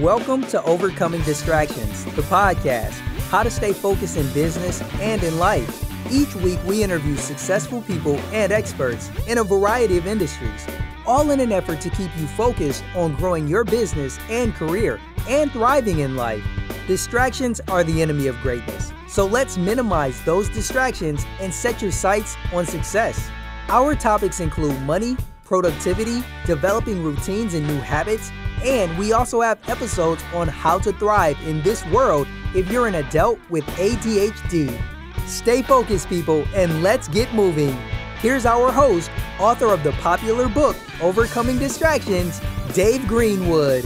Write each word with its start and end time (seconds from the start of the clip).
Welcome 0.00 0.42
to 0.48 0.62
Overcoming 0.64 1.22
Distractions, 1.22 2.04
the 2.04 2.20
podcast, 2.20 2.90
how 3.30 3.42
to 3.42 3.50
stay 3.50 3.72
focused 3.72 4.18
in 4.18 4.30
business 4.34 4.82
and 5.00 5.22
in 5.22 5.38
life. 5.38 6.12
Each 6.12 6.34
week, 6.34 6.58
we 6.66 6.82
interview 6.82 7.16
successful 7.16 7.80
people 7.80 8.16
and 8.30 8.52
experts 8.52 9.10
in 9.26 9.38
a 9.38 9.42
variety 9.42 9.96
of 9.96 10.06
industries, 10.06 10.66
all 11.06 11.30
in 11.30 11.40
an 11.40 11.50
effort 11.50 11.80
to 11.80 11.88
keep 11.88 12.10
you 12.18 12.26
focused 12.26 12.84
on 12.94 13.14
growing 13.14 13.48
your 13.48 13.64
business 13.64 14.18
and 14.28 14.54
career 14.54 15.00
and 15.30 15.50
thriving 15.50 16.00
in 16.00 16.14
life. 16.14 16.44
Distractions 16.86 17.62
are 17.66 17.82
the 17.82 18.02
enemy 18.02 18.26
of 18.26 18.36
greatness, 18.42 18.92
so 19.08 19.24
let's 19.24 19.56
minimize 19.56 20.22
those 20.24 20.50
distractions 20.50 21.24
and 21.40 21.54
set 21.54 21.80
your 21.80 21.90
sights 21.90 22.36
on 22.52 22.66
success. 22.66 23.30
Our 23.70 23.94
topics 23.94 24.40
include 24.40 24.78
money, 24.82 25.16
productivity, 25.42 26.22
developing 26.44 27.02
routines 27.02 27.54
and 27.54 27.66
new 27.66 27.78
habits, 27.78 28.30
and 28.62 28.96
we 28.98 29.12
also 29.12 29.40
have 29.40 29.58
episodes 29.68 30.22
on 30.34 30.48
how 30.48 30.78
to 30.78 30.92
thrive 30.92 31.36
in 31.46 31.62
this 31.62 31.84
world 31.86 32.26
if 32.54 32.70
you're 32.70 32.86
an 32.86 32.96
adult 32.96 33.38
with 33.50 33.64
ADHD. 33.76 34.80
Stay 35.26 35.62
focused, 35.62 36.08
people, 36.08 36.44
and 36.54 36.82
let's 36.82 37.08
get 37.08 37.32
moving. 37.34 37.76
Here's 38.18 38.46
our 38.46 38.72
host, 38.72 39.10
author 39.38 39.66
of 39.66 39.82
the 39.82 39.92
popular 39.92 40.48
book, 40.48 40.76
Overcoming 41.02 41.58
Distractions, 41.58 42.40
Dave 42.72 43.06
Greenwood. 43.06 43.84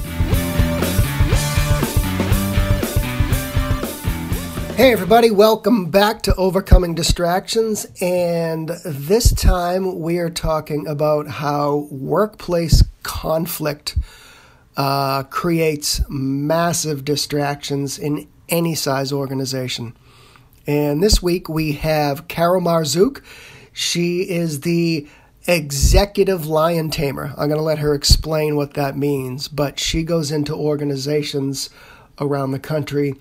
Hey, 4.80 4.93
everybody, 4.93 5.30
welcome 5.30 5.91
back 5.91 6.23
to 6.23 6.34
Overcoming 6.37 6.95
Distractions. 6.95 7.87
And 8.01 8.71
this 8.84 9.34
time 9.34 10.01
we 10.01 10.16
are 10.16 10.30
talking 10.30 10.87
about 10.87 11.29
how 11.29 11.88
workplace 11.91 12.82
conflict 13.02 13.98
uh, 14.76 15.24
creates 15.24 16.01
massive 16.09 17.04
distractions 17.04 17.99
in 17.99 18.29
any 18.49 18.74
size 18.74 19.13
organization. 19.13 19.96
And 20.66 21.02
this 21.02 21.23
week 21.23 21.49
we 21.49 21.73
have 21.73 22.29
Carol 22.29 22.60
Marzouk. 22.60 23.23
She 23.73 24.29
is 24.29 24.60
the 24.60 25.07
executive 25.46 26.46
lion 26.46 26.91
tamer. 26.91 27.32
I'm 27.37 27.48
going 27.48 27.59
to 27.59 27.63
let 27.63 27.79
her 27.79 27.95
explain 27.95 28.57
what 28.57 28.74
that 28.74 28.96
means, 28.96 29.48
but 29.48 29.79
she 29.79 30.02
goes 30.02 30.30
into 30.30 30.54
organizations 30.54 31.71
around 32.21 32.52
the 32.52 32.59
country 32.59 33.15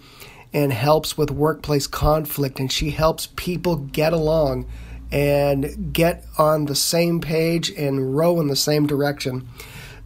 and 0.54 0.74
helps 0.74 1.18
with 1.18 1.32
workplace 1.32 1.88
conflict 1.88 2.60
and 2.60 2.72
she 2.72 2.90
helps 2.90 3.28
people 3.36 3.76
get 3.78 4.14
along 4.14 4.66
and 5.12 5.94
get 5.94 6.26
on 6.38 6.66
the 6.66 6.76
same 6.76 7.20
page 7.20 7.72
and 7.72 8.16
row 8.16 8.40
in 8.40 8.48
the 8.48 8.56
same 8.56 8.86
direction. 8.86 9.48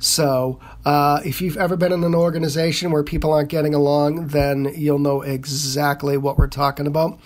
So, 0.04 0.60
uh, 0.84 1.22
if 1.24 1.42
you've 1.42 1.56
ever 1.56 1.78
been 1.78 1.94
in 1.94 2.04
an 2.04 2.14
organization 2.14 2.92
where 2.92 3.04
people 3.04 3.32
aren't 3.32 3.48
getting 3.48 3.74
along, 3.74 4.28
then 4.28 4.70
you'll 4.76 5.00
know 5.00 5.22
exactly 5.22 6.18
what 6.18 6.38
we're 6.38 6.48
talking 6.48 6.88
about. 6.88 7.18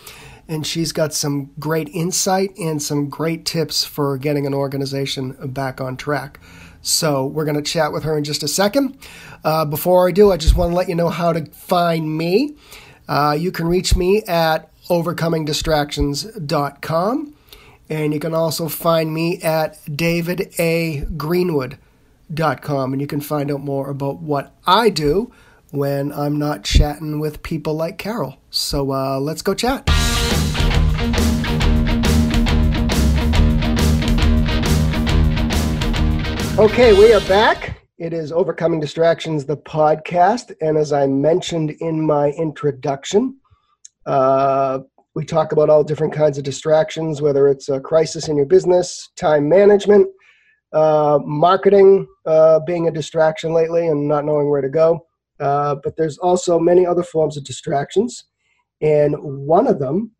And 0.47 0.63
she's 0.65 0.91
got 0.91 1.11
some 1.11 1.49
great 1.57 1.89
insight 1.89 2.55
and 2.59 2.79
some 2.79 3.09
great 3.09 3.45
tips 3.45 3.83
for 3.83 4.19
getting 4.19 4.45
an 4.45 4.53
organization 4.53 5.31
back 5.47 5.81
on 5.81 5.97
track. 5.97 6.39
So, 6.83 7.25
we're 7.25 7.45
going 7.45 7.57
to 7.57 7.63
chat 7.63 7.91
with 7.91 8.03
her 8.03 8.15
in 8.15 8.23
just 8.23 8.43
a 8.43 8.47
second. 8.47 8.95
Uh, 9.43 9.65
before 9.65 10.07
I 10.07 10.11
do, 10.11 10.31
I 10.31 10.37
just 10.37 10.55
want 10.55 10.71
to 10.71 10.75
let 10.75 10.87
you 10.87 10.93
know 10.93 11.09
how 11.09 11.33
to 11.33 11.47
find 11.47 12.15
me. 12.15 12.57
Uh, 13.07 13.35
you 13.39 13.51
can 13.51 13.67
reach 13.67 13.95
me 13.95 14.21
at 14.27 14.69
overcomingdistractions.com. 14.85 17.33
And 17.89 18.13
you 18.13 18.19
can 18.19 18.33
also 18.35 18.69
find 18.69 19.11
me 19.11 19.41
at 19.41 19.79
David 19.97 20.53
A. 20.59 21.07
Greenwood 21.17 21.79
com, 22.61 22.93
and 22.93 23.01
you 23.01 23.07
can 23.07 23.21
find 23.21 23.51
out 23.51 23.61
more 23.61 23.89
about 23.89 24.21
what 24.21 24.55
I 24.65 24.89
do 24.89 25.31
when 25.71 26.11
I'm 26.11 26.37
not 26.37 26.63
chatting 26.63 27.19
with 27.19 27.43
people 27.43 27.73
like 27.73 27.97
Carol. 27.97 28.37
So 28.49 28.91
uh, 28.91 29.19
let's 29.19 29.41
go 29.41 29.53
chat. 29.53 29.89
Okay, 36.59 36.97
we 36.97 37.13
are 37.13 37.21
back. 37.27 37.81
It 37.99 38.13
is 38.13 38.31
Overcoming 38.31 38.79
Distractions, 38.79 39.45
the 39.45 39.57
podcast. 39.57 40.51
And 40.61 40.77
as 40.77 40.91
I 40.91 41.05
mentioned 41.05 41.71
in 41.79 42.01
my 42.01 42.29
introduction, 42.31 43.37
uh, 44.05 44.79
we 45.13 45.25
talk 45.25 45.51
about 45.51 45.69
all 45.69 45.83
different 45.83 46.13
kinds 46.13 46.37
of 46.37 46.43
distractions, 46.43 47.21
whether 47.21 47.47
it's 47.47 47.69
a 47.69 47.79
crisis 47.79 48.27
in 48.27 48.37
your 48.37 48.45
business, 48.45 49.09
time 49.15 49.49
management, 49.49 50.07
uh, 50.73 51.19
marketing 51.23 52.07
uh, 52.25 52.59
being 52.61 52.87
a 52.87 52.91
distraction 52.91 53.53
lately 53.53 53.87
and 53.87 54.07
not 54.07 54.25
knowing 54.25 54.49
where 54.49 54.61
to 54.61 54.69
go. 54.69 55.05
Uh, 55.39 55.75
but 55.83 55.95
there's 55.97 56.17
also 56.17 56.59
many 56.59 56.85
other 56.85 57.03
forms 57.03 57.37
of 57.37 57.43
distractions. 57.43 58.25
And 58.81 59.15
one 59.19 59.67
of 59.67 59.79
them 59.79 60.11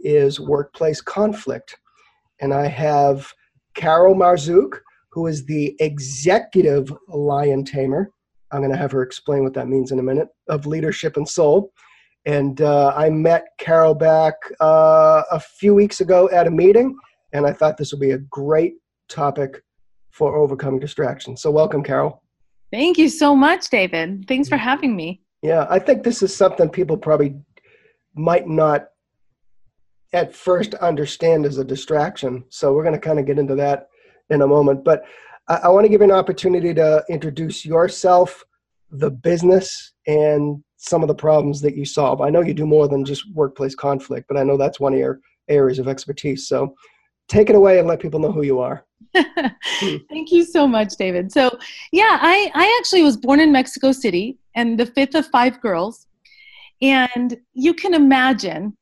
is 0.00 0.40
workplace 0.40 1.00
conflict. 1.00 1.76
And 2.40 2.52
I 2.52 2.66
have 2.66 3.32
Carol 3.74 4.14
Marzouk, 4.14 4.78
who 5.12 5.26
is 5.26 5.44
the 5.44 5.76
executive 5.80 6.92
lion 7.08 7.64
tamer. 7.64 8.10
I'm 8.50 8.60
going 8.60 8.72
to 8.72 8.78
have 8.78 8.92
her 8.92 9.02
explain 9.02 9.44
what 9.44 9.54
that 9.54 9.68
means 9.68 9.92
in 9.92 9.98
a 9.98 10.02
minute 10.02 10.28
of 10.48 10.66
leadership 10.66 11.16
and 11.16 11.28
soul. 11.28 11.72
And 12.24 12.60
uh, 12.60 12.92
I 12.94 13.10
met 13.10 13.46
Carol 13.58 13.94
back 13.94 14.34
uh, 14.60 15.22
a 15.30 15.40
few 15.40 15.74
weeks 15.74 16.00
ago 16.00 16.30
at 16.30 16.46
a 16.46 16.50
meeting, 16.50 16.96
and 17.32 17.46
I 17.46 17.52
thought 17.52 17.76
this 17.76 17.92
would 17.92 18.00
be 18.00 18.12
a 18.12 18.18
great 18.18 18.74
topic 19.08 19.62
for 20.12 20.36
overcoming 20.36 20.78
distractions. 20.78 21.42
So, 21.42 21.50
welcome, 21.50 21.82
Carol. 21.82 22.22
Thank 22.70 22.96
you 22.98 23.08
so 23.08 23.34
much, 23.34 23.68
David. 23.70 24.26
Thanks 24.28 24.48
for 24.48 24.56
mm. 24.56 24.60
having 24.60 24.94
me. 24.94 25.22
Yeah, 25.42 25.66
I 25.68 25.78
think 25.78 26.04
this 26.04 26.22
is 26.22 26.34
something 26.34 26.68
people 26.68 26.96
probably 26.96 27.34
might 28.14 28.46
not 28.46 28.88
at 30.12 30.34
first 30.34 30.74
understand 30.74 31.44
as 31.46 31.58
a 31.58 31.64
distraction. 31.64 32.44
So, 32.50 32.74
we're 32.74 32.84
going 32.84 32.94
to 32.94 33.00
kind 33.00 33.18
of 33.18 33.26
get 33.26 33.38
into 33.38 33.56
that 33.56 33.88
in 34.30 34.42
a 34.42 34.46
moment. 34.46 34.84
But 34.84 35.02
I, 35.48 35.54
I 35.64 35.68
want 35.68 35.84
to 35.84 35.88
give 35.88 36.02
you 36.02 36.06
an 36.06 36.12
opportunity 36.12 36.72
to 36.74 37.02
introduce 37.08 37.64
yourself, 37.64 38.44
the 38.90 39.10
business, 39.10 39.92
and 40.06 40.62
some 40.76 41.02
of 41.02 41.08
the 41.08 41.14
problems 41.14 41.60
that 41.62 41.76
you 41.76 41.84
solve. 41.84 42.20
I 42.20 42.28
know 42.28 42.42
you 42.42 42.54
do 42.54 42.66
more 42.66 42.86
than 42.86 43.04
just 43.04 43.24
workplace 43.32 43.74
conflict, 43.74 44.26
but 44.28 44.36
I 44.36 44.42
know 44.42 44.58
that's 44.58 44.80
one 44.80 44.92
of 44.92 44.98
your 44.98 45.20
areas 45.48 45.78
of 45.78 45.88
expertise. 45.88 46.48
So, 46.48 46.74
take 47.28 47.48
it 47.48 47.56
away 47.56 47.78
and 47.78 47.88
let 47.88 48.00
people 48.00 48.20
know 48.20 48.32
who 48.32 48.42
you 48.42 48.60
are. 48.60 48.84
Thank 49.80 50.32
you 50.32 50.44
so 50.44 50.66
much, 50.66 50.96
David. 50.96 51.32
So, 51.32 51.58
yeah, 51.92 52.18
I, 52.20 52.50
I 52.54 52.78
actually 52.80 53.02
was 53.02 53.16
born 53.16 53.40
in 53.40 53.52
Mexico 53.52 53.92
City 53.92 54.38
and 54.54 54.78
the 54.78 54.86
fifth 54.86 55.14
of 55.14 55.26
five 55.26 55.60
girls. 55.60 56.06
And 56.80 57.36
you 57.54 57.74
can 57.74 57.94
imagine 57.94 58.76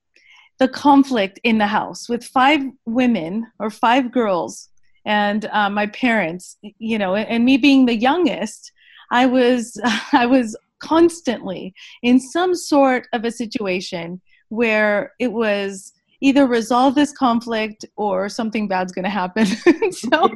the 0.58 0.68
conflict 0.68 1.40
in 1.44 1.58
the 1.58 1.66
house 1.66 2.08
with 2.08 2.24
five 2.24 2.62
women 2.86 3.46
or 3.58 3.70
five 3.70 4.12
girls 4.12 4.68
and 5.06 5.46
uh, 5.46 5.70
my 5.70 5.86
parents, 5.86 6.56
you 6.78 6.98
know, 6.98 7.14
and 7.14 7.44
me 7.44 7.56
being 7.56 7.86
the 7.86 7.96
youngest, 7.96 8.72
I 9.10 9.26
was, 9.26 9.80
I 10.12 10.26
was 10.26 10.56
constantly 10.78 11.74
in 12.02 12.20
some 12.20 12.54
sort 12.54 13.06
of 13.12 13.24
a 13.24 13.30
situation 13.30 14.20
where 14.48 15.12
it 15.18 15.32
was 15.32 15.92
either 16.20 16.46
resolve 16.46 16.94
this 16.94 17.12
conflict 17.12 17.84
or 17.96 18.28
something 18.28 18.68
bad's 18.68 18.92
going 18.92 19.04
to 19.04 19.10
happen. 19.10 19.46
so 19.92 20.28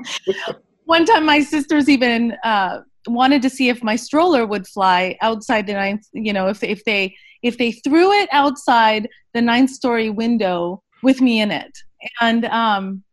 one 0.84 1.04
time 1.04 1.24
my 1.26 1.40
sisters 1.40 1.88
even 1.88 2.36
uh, 2.44 2.80
wanted 3.06 3.42
to 3.42 3.50
see 3.50 3.68
if 3.68 3.82
my 3.82 3.96
stroller 3.96 4.46
would 4.46 4.66
fly 4.66 5.16
outside 5.20 5.66
the 5.66 5.74
ninth, 5.74 6.06
you 6.12 6.32
know, 6.32 6.48
if, 6.48 6.62
if 6.62 6.84
they 6.84 7.14
if 7.42 7.58
they 7.58 7.72
threw 7.72 8.10
it 8.10 8.28
outside 8.32 9.06
the 9.34 9.42
ninth 9.42 9.68
story 9.68 10.08
window 10.08 10.82
with 11.02 11.20
me 11.20 11.42
in 11.42 11.50
it. 11.50 11.78
And 12.22 12.46
um, 12.46 13.04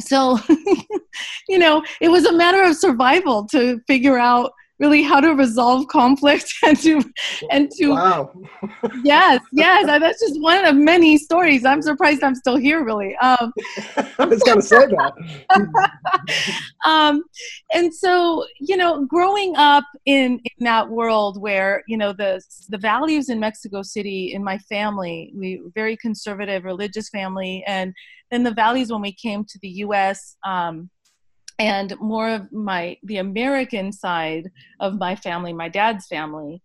so, 0.00 0.38
you 1.48 1.58
know, 1.58 1.84
it 2.00 2.08
was 2.08 2.24
a 2.24 2.32
matter 2.32 2.62
of 2.64 2.76
survival 2.76 3.46
to 3.46 3.80
figure 3.86 4.18
out 4.18 4.52
really 4.78 5.02
how 5.02 5.20
to 5.20 5.34
resolve 5.34 5.86
conflict 5.88 6.52
and 6.64 6.78
to 6.80 7.02
and 7.50 7.70
to 7.72 7.90
wow. 7.90 8.32
yes 9.02 9.40
yes 9.52 9.86
that's 9.86 10.20
just 10.20 10.40
one 10.40 10.64
of 10.64 10.76
many 10.76 11.18
stories. 11.18 11.64
I'm 11.64 11.82
surprised 11.82 12.22
i'm 12.22 12.34
still 12.34 12.56
here 12.56 12.84
really. 12.84 13.16
Um, 13.16 13.52
i 14.18 14.24
was 14.24 14.42
going 14.42 14.60
to 14.60 14.66
say 14.66 14.86
that. 14.86 15.12
Um, 16.84 17.24
and 17.72 17.92
so 17.92 18.44
you 18.60 18.76
know 18.76 19.04
growing 19.04 19.56
up 19.56 19.84
in 20.06 20.40
in 20.58 20.64
that 20.64 20.88
world 20.88 21.40
where 21.40 21.82
you 21.88 21.96
know 21.96 22.12
the 22.12 22.40
the 22.68 22.78
values 22.78 23.28
in 23.28 23.40
mexico 23.40 23.82
city 23.82 24.32
in 24.32 24.44
my 24.44 24.58
family 24.58 25.32
we 25.34 25.60
very 25.74 25.96
conservative 25.96 26.64
religious 26.64 27.08
family 27.08 27.64
and 27.66 27.92
then 28.30 28.42
the 28.42 28.52
values 28.52 28.92
when 28.92 29.02
we 29.02 29.12
came 29.12 29.44
to 29.44 29.58
the 29.62 29.70
us 29.70 30.36
um, 30.44 30.88
and 31.58 31.94
more 32.00 32.28
of 32.28 32.52
my 32.52 32.96
the 33.02 33.18
american 33.18 33.92
side 33.92 34.50
of 34.80 34.98
my 34.98 35.14
family 35.16 35.52
my 35.52 35.68
dad's 35.68 36.06
family 36.06 36.62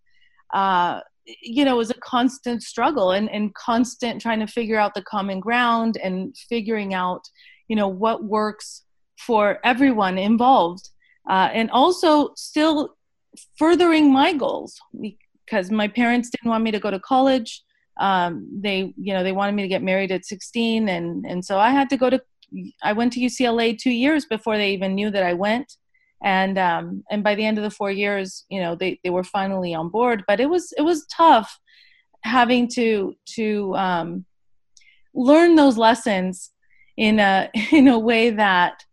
uh, 0.53 0.99
you 1.41 1.65
know 1.65 1.77
was 1.77 1.89
a 1.89 1.95
constant 1.95 2.61
struggle 2.61 3.11
and, 3.11 3.29
and 3.31 3.53
constant 3.55 4.21
trying 4.21 4.39
to 4.39 4.47
figure 4.47 4.77
out 4.77 4.93
the 4.93 5.01
common 5.03 5.39
ground 5.39 5.97
and 6.03 6.35
figuring 6.49 6.93
out 6.93 7.21
you 7.67 7.75
know 7.75 7.87
what 7.87 8.23
works 8.23 8.83
for 9.17 9.59
everyone 9.63 10.17
involved 10.17 10.89
uh, 11.29 11.49
and 11.53 11.71
also 11.71 12.33
still 12.35 12.95
furthering 13.57 14.11
my 14.11 14.33
goals 14.33 14.79
because 14.99 15.71
my 15.71 15.87
parents 15.87 16.29
didn't 16.29 16.49
want 16.49 16.63
me 16.63 16.71
to 16.71 16.79
go 16.79 16.91
to 16.91 16.99
college. 16.99 17.63
Um, 17.99 18.47
they, 18.61 18.93
you 18.97 19.13
know, 19.13 19.23
they 19.23 19.31
wanted 19.31 19.53
me 19.53 19.61
to 19.61 19.67
get 19.67 19.83
married 19.83 20.11
at 20.11 20.25
16, 20.25 20.89
and 20.89 21.25
and 21.25 21.45
so 21.45 21.59
I 21.59 21.71
had 21.71 21.89
to 21.89 21.97
go 21.97 22.09
to. 22.09 22.21
I 22.81 22.93
went 22.93 23.13
to 23.13 23.19
UCLA 23.19 23.77
two 23.77 23.91
years 23.91 24.25
before 24.25 24.57
they 24.57 24.71
even 24.71 24.95
knew 24.95 25.09
that 25.11 25.23
I 25.23 25.33
went, 25.33 25.77
and 26.23 26.57
um, 26.57 27.03
and 27.11 27.23
by 27.23 27.35
the 27.35 27.45
end 27.45 27.57
of 27.57 27.63
the 27.63 27.71
four 27.71 27.91
years, 27.91 28.45
you 28.49 28.61
know, 28.61 28.75
they 28.75 28.99
they 29.03 29.09
were 29.09 29.23
finally 29.23 29.73
on 29.73 29.89
board. 29.89 30.23
But 30.27 30.39
it 30.39 30.49
was 30.49 30.73
it 30.77 30.81
was 30.81 31.05
tough 31.07 31.59
having 32.23 32.67
to 32.69 33.15
to 33.35 33.75
um, 33.75 34.25
learn 35.13 35.55
those 35.55 35.77
lessons 35.77 36.51
in 36.97 37.19
a 37.19 37.49
in 37.71 37.87
a 37.87 37.99
way 37.99 38.29
that 38.29 38.83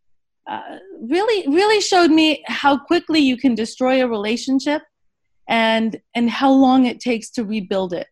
uh, 0.49 0.79
really 1.01 1.49
really 1.49 1.81
showed 1.81 2.11
me 2.11 2.43
how 2.47 2.79
quickly 2.79 3.21
you 3.21 3.37
can 3.37 3.55
destroy 3.55 4.03
a 4.03 4.09
relationship 4.09 4.83
and 5.49 6.01
and 6.15 6.31
how 6.31 6.51
long 6.51 6.87
it 6.87 7.01
takes 7.01 7.31
to 7.31 7.45
rebuild 7.45 7.93
it 7.93 8.09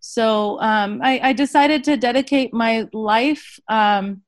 so 0.00 0.58
um, 0.60 1.00
I, 1.02 1.20
I, 1.22 1.32
decided 1.34 1.84
to 1.84 1.96
dedicate 1.98 2.54
my 2.54 2.86
life 2.94 3.58
um, 3.68 4.22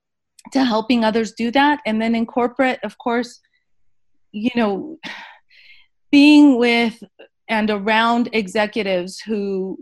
to 0.50 0.64
helping 0.64 1.04
others 1.04 1.32
do 1.32 1.50
that 1.50 1.80
and 1.86 2.00
then 2.00 2.14
in 2.14 2.26
corporate 2.26 2.80
of 2.82 2.98
course 2.98 3.40
you 4.32 4.50
know 4.56 4.98
being 6.10 6.58
with 6.58 7.02
and 7.48 7.70
around 7.70 8.28
executives 8.32 9.20
who 9.20 9.78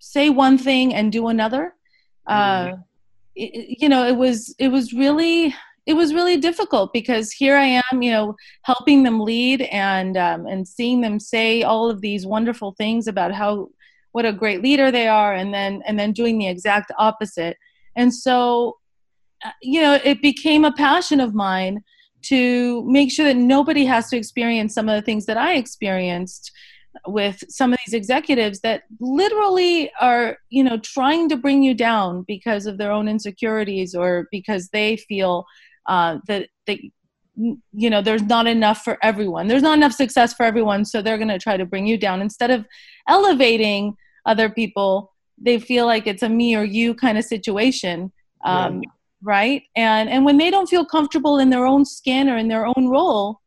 say 0.00 0.30
one 0.30 0.56
thing 0.56 0.94
and 0.94 1.12
do 1.12 1.28
another 1.28 1.74
uh, 2.26 2.66
mm-hmm. 2.66 2.80
it, 3.36 3.76
you 3.80 3.88
know 3.88 4.06
it 4.06 4.16
was 4.16 4.54
it 4.58 4.68
was 4.68 4.92
really 4.92 5.54
it 5.86 5.94
was 5.94 6.14
really 6.14 6.36
difficult 6.36 6.92
because 6.92 7.32
here 7.32 7.56
I 7.56 7.82
am, 7.90 8.02
you 8.02 8.10
know, 8.10 8.36
helping 8.62 9.02
them 9.02 9.20
lead 9.20 9.62
and 9.62 10.16
um, 10.16 10.46
and 10.46 10.66
seeing 10.66 11.00
them 11.00 11.18
say 11.18 11.62
all 11.62 11.90
of 11.90 12.00
these 12.00 12.26
wonderful 12.26 12.72
things 12.78 13.08
about 13.08 13.32
how 13.32 13.70
what 14.12 14.26
a 14.26 14.32
great 14.32 14.62
leader 14.62 14.90
they 14.90 15.08
are, 15.08 15.34
and 15.34 15.54
then 15.54 15.82
and 15.86 15.98
then 15.98 16.12
doing 16.12 16.38
the 16.38 16.48
exact 16.48 16.92
opposite. 16.98 17.56
And 17.96 18.14
so, 18.14 18.76
uh, 18.78 18.79
you 19.62 19.80
know, 19.80 19.98
it 20.04 20.22
became 20.22 20.64
a 20.64 20.72
passion 20.72 21.20
of 21.20 21.34
mine 21.34 21.82
to 22.22 22.84
make 22.86 23.10
sure 23.10 23.24
that 23.24 23.36
nobody 23.36 23.84
has 23.84 24.08
to 24.10 24.16
experience 24.16 24.74
some 24.74 24.88
of 24.88 24.96
the 24.96 25.02
things 25.02 25.26
that 25.26 25.36
I 25.36 25.54
experienced 25.54 26.52
with 27.06 27.42
some 27.48 27.72
of 27.72 27.78
these 27.86 27.94
executives 27.94 28.60
that 28.60 28.82
literally 28.98 29.90
are 30.00 30.38
you 30.48 30.62
know 30.62 30.76
trying 30.78 31.28
to 31.28 31.36
bring 31.36 31.62
you 31.62 31.72
down 31.72 32.24
because 32.26 32.66
of 32.66 32.78
their 32.78 32.90
own 32.90 33.08
insecurities 33.08 33.94
or 33.94 34.26
because 34.30 34.68
they 34.70 34.96
feel 34.96 35.46
uh, 35.86 36.18
that 36.26 36.48
they 36.66 36.90
you 37.36 37.88
know 37.88 38.02
there's 38.02 38.24
not 38.24 38.46
enough 38.46 38.82
for 38.82 38.98
everyone 39.02 39.46
there's 39.46 39.62
not 39.62 39.78
enough 39.78 39.92
success 39.92 40.34
for 40.34 40.44
everyone 40.44 40.84
so 40.84 41.00
they're 41.00 41.16
going 41.16 41.28
to 41.28 41.38
try 41.38 41.56
to 41.56 41.64
bring 41.64 41.86
you 41.86 41.96
down 41.96 42.20
instead 42.20 42.50
of 42.50 42.66
elevating 43.08 43.94
other 44.26 44.50
people 44.50 45.12
they 45.38 45.58
feel 45.58 45.86
like 45.86 46.06
it's 46.06 46.22
a 46.22 46.28
me 46.28 46.56
or 46.56 46.64
you 46.64 46.92
kind 46.92 47.16
of 47.16 47.24
situation 47.24 48.12
um, 48.44 48.78
right. 48.78 48.88
Right? 49.22 49.62
And 49.76 50.08
and 50.08 50.24
when 50.24 50.38
they 50.38 50.50
don't 50.50 50.68
feel 50.68 50.84
comfortable 50.84 51.38
in 51.38 51.50
their 51.50 51.66
own 51.66 51.84
skin 51.84 52.28
or 52.28 52.36
in 52.36 52.48
their 52.48 52.66
own 52.66 52.88
role 52.88 53.40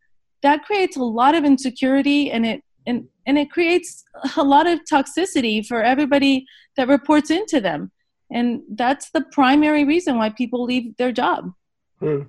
that 0.44 0.66
creates 0.66 0.98
a 0.98 1.04
lot 1.04 1.34
of 1.34 1.44
insecurity 1.44 2.30
and 2.30 2.46
it 2.46 2.62
and 2.86 3.08
and 3.26 3.38
it 3.38 3.50
creates 3.50 4.04
a 4.38 4.44
lot 4.44 4.68
of 4.68 4.80
toxicity 4.92 5.66
for 5.66 5.82
everybody 5.82 6.46
that 6.78 6.88
reports 6.88 7.32
into 7.32 7.60
them. 7.60 7.92
And 8.32 8.62
that's 8.70 9.10
the 9.12 9.22
primary 9.32 9.86
reason 9.86 10.18
why 10.18 10.30
people 10.30 10.64
leave 10.64 10.96
their 10.98 11.12
job. 11.12 11.52
Hmm. 12.00 12.24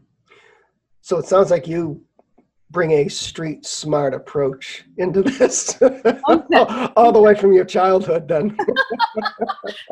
So 1.00 1.18
it 1.18 1.26
sounds 1.26 1.50
like 1.50 1.66
you 1.66 2.02
bring 2.74 2.90
a 2.90 3.08
street 3.08 3.64
smart 3.64 4.12
approach 4.12 4.84
into 4.98 5.22
this. 5.38 5.80
All, 6.24 6.46
all, 6.96 7.12
the 7.12 7.20
way 7.20 7.34
from 7.34 7.54
your 7.54 7.64
childhood 7.64 8.28
then. 8.28 8.56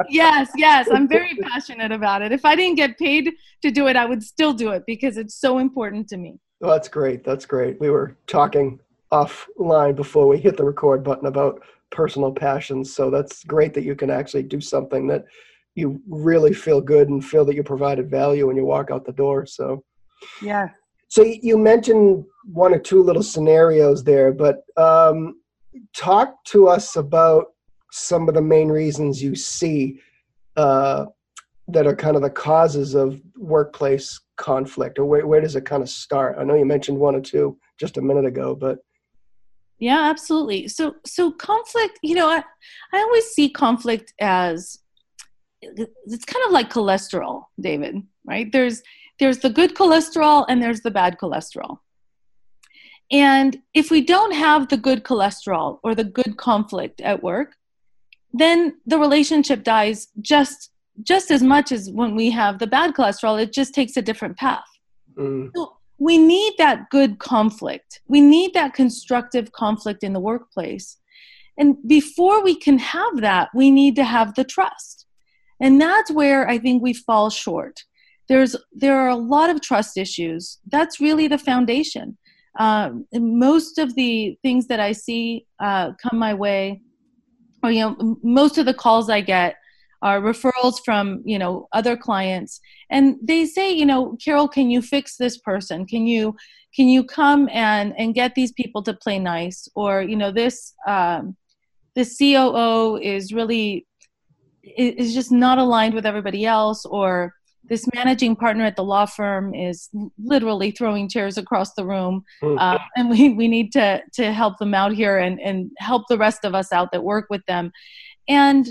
Yes 0.09 0.51
yes 0.57 0.89
i'm 0.93 1.09
very 1.09 1.35
passionate 1.37 1.93
about 1.93 2.21
it. 2.23 2.33
If 2.33 2.45
i 2.45 2.55
didn't 2.55 2.77
get 2.77 2.99
paid 2.99 3.33
to 3.63 3.71
do 3.71 3.87
it 3.87 3.97
i 3.97 4.05
would 4.05 4.23
still 4.23 4.53
do 4.53 4.71
it 4.73 4.83
because 4.87 5.17
it's 5.17 5.37
so 5.37 5.59
important 5.59 6.09
to 6.09 6.17
me. 6.17 6.39
Well, 6.61 6.73
that's 6.73 6.89
great 6.89 7.25
that's 7.25 7.47
great. 7.47 7.81
We 7.81 7.89
were 7.89 8.17
talking 8.27 8.81
offline 9.13 9.95
before 9.95 10.27
we 10.27 10.39
hit 10.39 10.57
the 10.57 10.65
record 10.65 11.03
button 11.03 11.27
about 11.27 11.63
personal 11.91 12.33
passions 12.33 12.95
so 12.95 13.11
that's 13.11 13.45
great 13.45 13.75
that 13.75 13.85
you 13.85 13.95
can 13.95 14.11
actually 14.11 14.43
do 14.43 14.61
something 14.61 15.07
that 15.07 15.25
you 15.75 16.01
really 16.09 16.53
feel 16.53 16.81
good 16.81 17.09
and 17.09 17.25
feel 17.25 17.45
that 17.45 17.55
you 17.55 17.63
provided 17.63 18.11
value 18.11 18.47
when 18.47 18.57
you 18.57 18.65
walk 18.65 18.91
out 18.91 19.05
the 19.05 19.13
door. 19.13 19.47
So, 19.47 19.83
yeah. 20.43 20.69
So 21.13 21.23
you 21.25 21.59
mentioned 21.59 22.25
one 22.47 22.73
or 22.73 22.79
two 22.79 23.03
little 23.03 23.23
scenarios 23.23 24.03
there, 24.03 24.33
but 24.33 24.63
um, 24.79 25.43
talk 25.95 26.43
to 26.47 26.69
us 26.69 26.97
about 26.97 27.49
some 27.91 28.31
of 28.31 28.35
the 28.35 28.41
main 28.41 28.69
reasons 28.71 29.23
you 29.23 29.35
see 29.35 30.01
uh, 30.57 31.05
that 31.69 31.87
are 31.87 31.95
kind 31.95 32.17
of 32.17 32.23
the 32.23 32.31
causes 32.31 32.95
of 32.95 33.21
workplace 33.37 34.19
conflict, 34.39 34.99
or 34.99 35.05
where, 35.05 35.27
where 35.27 35.43
does 35.43 35.55
it 35.55 35.67
kind 35.67 35.83
of 35.83 35.91
start? 35.91 36.39
I 36.39 36.45
know 36.45 36.55
you 36.55 36.65
mentioned 36.65 36.99
one 36.99 37.15
or 37.15 37.21
two 37.21 37.59
just 37.79 37.99
a 37.99 38.01
minute 38.01 38.25
ago, 38.25 38.55
but 38.55 38.79
yeah, 39.81 40.09
absolutely. 40.09 40.67
So, 40.69 40.95
so 41.05 41.31
conflict. 41.31 41.99
You 42.03 42.15
know, 42.15 42.29
I, 42.31 42.43
I 42.95 42.99
always 42.99 43.27
see 43.27 43.51
conflict 43.51 44.15
as 44.19 44.79
it's 45.61 46.25
kind 46.25 46.47
of 46.47 46.53
like 46.53 46.73
cholesterol, 46.73 47.45
David, 47.61 47.97
right? 48.25 48.51
There's 48.51 48.83
there's 49.23 49.39
the 49.39 49.51
good 49.51 49.77
cholesterol 49.77 50.45
and 50.49 50.61
there's 50.61 50.81
the 50.81 50.91
bad 50.91 51.17
cholesterol. 51.17 51.79
And 53.13 53.59
if 53.73 53.89
we 53.89 54.01
don't 54.01 54.35
have 54.35 54.69
the 54.69 54.77
good 54.77 55.05
cholesterol 55.05 55.79
or 55.85 55.95
the 55.95 56.03
good 56.03 56.37
conflict 56.37 57.01
at 57.01 57.23
work, 57.23 57.55
then 58.33 58.81
the 58.85 58.99
relationship 58.99 59.63
dies 59.63 60.09
just 60.21 60.71
just 61.05 61.31
as 61.31 61.43
much 61.43 61.71
as 61.71 61.91
when 61.91 62.17
we 62.17 62.31
have 62.31 62.59
the 62.59 62.67
bad 62.67 62.95
cholesterol. 62.95 63.41
It 63.41 63.53
just 63.53 63.75
takes 63.75 63.97
a 63.97 64.03
different 64.03 64.37
path. 64.39 64.71
Mm. 65.17 65.51
So 65.55 65.77
we 65.99 66.19
need 66.19 66.55
that 66.59 66.91
good 66.91 67.21
conflict. 67.21 68.01
We 68.09 68.21
need 68.21 68.55
that 68.55 68.75
constructive 68.75 69.53
conflict 69.53 70.03
in 70.03 70.13
the 70.15 70.21
workplace. 70.21 70.99
And 71.57 71.77
before 71.87 72.43
we 72.43 72.57
can 72.57 72.79
have 72.79 73.21
that, 73.21 73.51
we 73.55 73.71
need 73.71 73.95
to 73.97 74.05
have 74.05 74.35
the 74.35 74.45
trust 74.45 75.03
and 75.63 75.81
that's 75.81 76.11
where 76.11 76.47
i 76.49 76.59
think 76.59 76.83
we 76.83 76.93
fall 76.93 77.31
short 77.31 77.85
there's 78.33 78.57
there 78.73 78.99
are 78.99 79.09
a 79.09 79.23
lot 79.37 79.51
of 79.51 79.61
trust 79.61 79.99
issues. 79.99 80.59
That's 80.67 81.01
really 81.01 81.29
the 81.29 81.37
foundation. 81.37 82.17
Um, 82.59 83.07
most 83.13 83.79
of 83.79 83.95
the 83.95 84.37
things 84.43 84.67
that 84.67 84.79
i 84.79 84.93
see 84.93 85.47
uh, 85.59 85.93
come 86.03 86.19
my 86.19 86.35
way 86.35 86.83
or 87.63 87.71
you 87.71 87.81
know 87.81 88.19
most 88.23 88.59
of 88.59 88.67
the 88.67 88.75
calls 88.75 89.09
i 89.09 89.23
get 89.23 89.57
are 90.03 90.21
referrals 90.21 90.77
from 90.85 91.23
you 91.25 91.39
know 91.39 91.69
other 91.73 91.97
clients. 91.97 92.61
And 92.91 93.17
they 93.23 93.47
say 93.47 93.67
you 93.81 93.87
know 93.87 94.17
carol 94.25 94.49
can 94.49 94.71
you 94.71 94.81
fix 94.83 95.17
this 95.17 95.39
person? 95.39 95.87
Can 95.87 96.07
you 96.07 96.35
can 96.77 96.89
you 96.89 97.05
come 97.05 97.49
and 97.53 97.95
and 97.99 98.15
get 98.15 98.35
these 98.35 98.53
people 98.53 98.83
to 98.85 98.95
play 99.05 99.19
nice? 99.19 99.69
Or 99.75 100.03
you 100.11 100.17
know 100.17 100.33
this 100.33 100.75
um, 100.87 101.37
the 101.95 102.05
coo 102.05 102.97
is 103.15 103.33
really 103.33 103.87
is 104.65 105.15
just 105.15 105.33
not 105.33 105.59
aligned 105.59 105.95
with 105.95 106.07
everybody 106.07 106.45
else 106.45 106.85
or 106.87 107.33
this 107.73 107.89
managing 107.95 108.37
partner 108.37 108.67
at 108.67 108.77
the 108.77 108.85
law 108.85 109.07
firm 109.07 109.55
is 109.55 109.89
literally 110.23 110.71
throwing 110.71 111.09
chairs 111.09 111.39
across 111.39 111.73
the 111.73 111.87
room 111.87 112.23
hmm. 112.43 112.59
uh, 112.59 112.77
and 112.99 113.09
we, 113.09 113.31
we 113.31 113.49
need 113.49 113.73
to, 113.73 114.03
to 114.13 114.31
help 114.31 114.59
them 114.59 114.75
out 114.75 114.93
here 114.93 115.17
and, 115.17 115.41
and 115.41 115.71
help 115.79 116.03
the 116.11 116.19
rest 116.19 116.45
of 116.45 116.55
us 116.55 116.71
out 116.71 116.93
that 116.93 117.03
work 117.03 117.29
with 117.31 117.41
them 117.47 117.73
and 118.29 118.69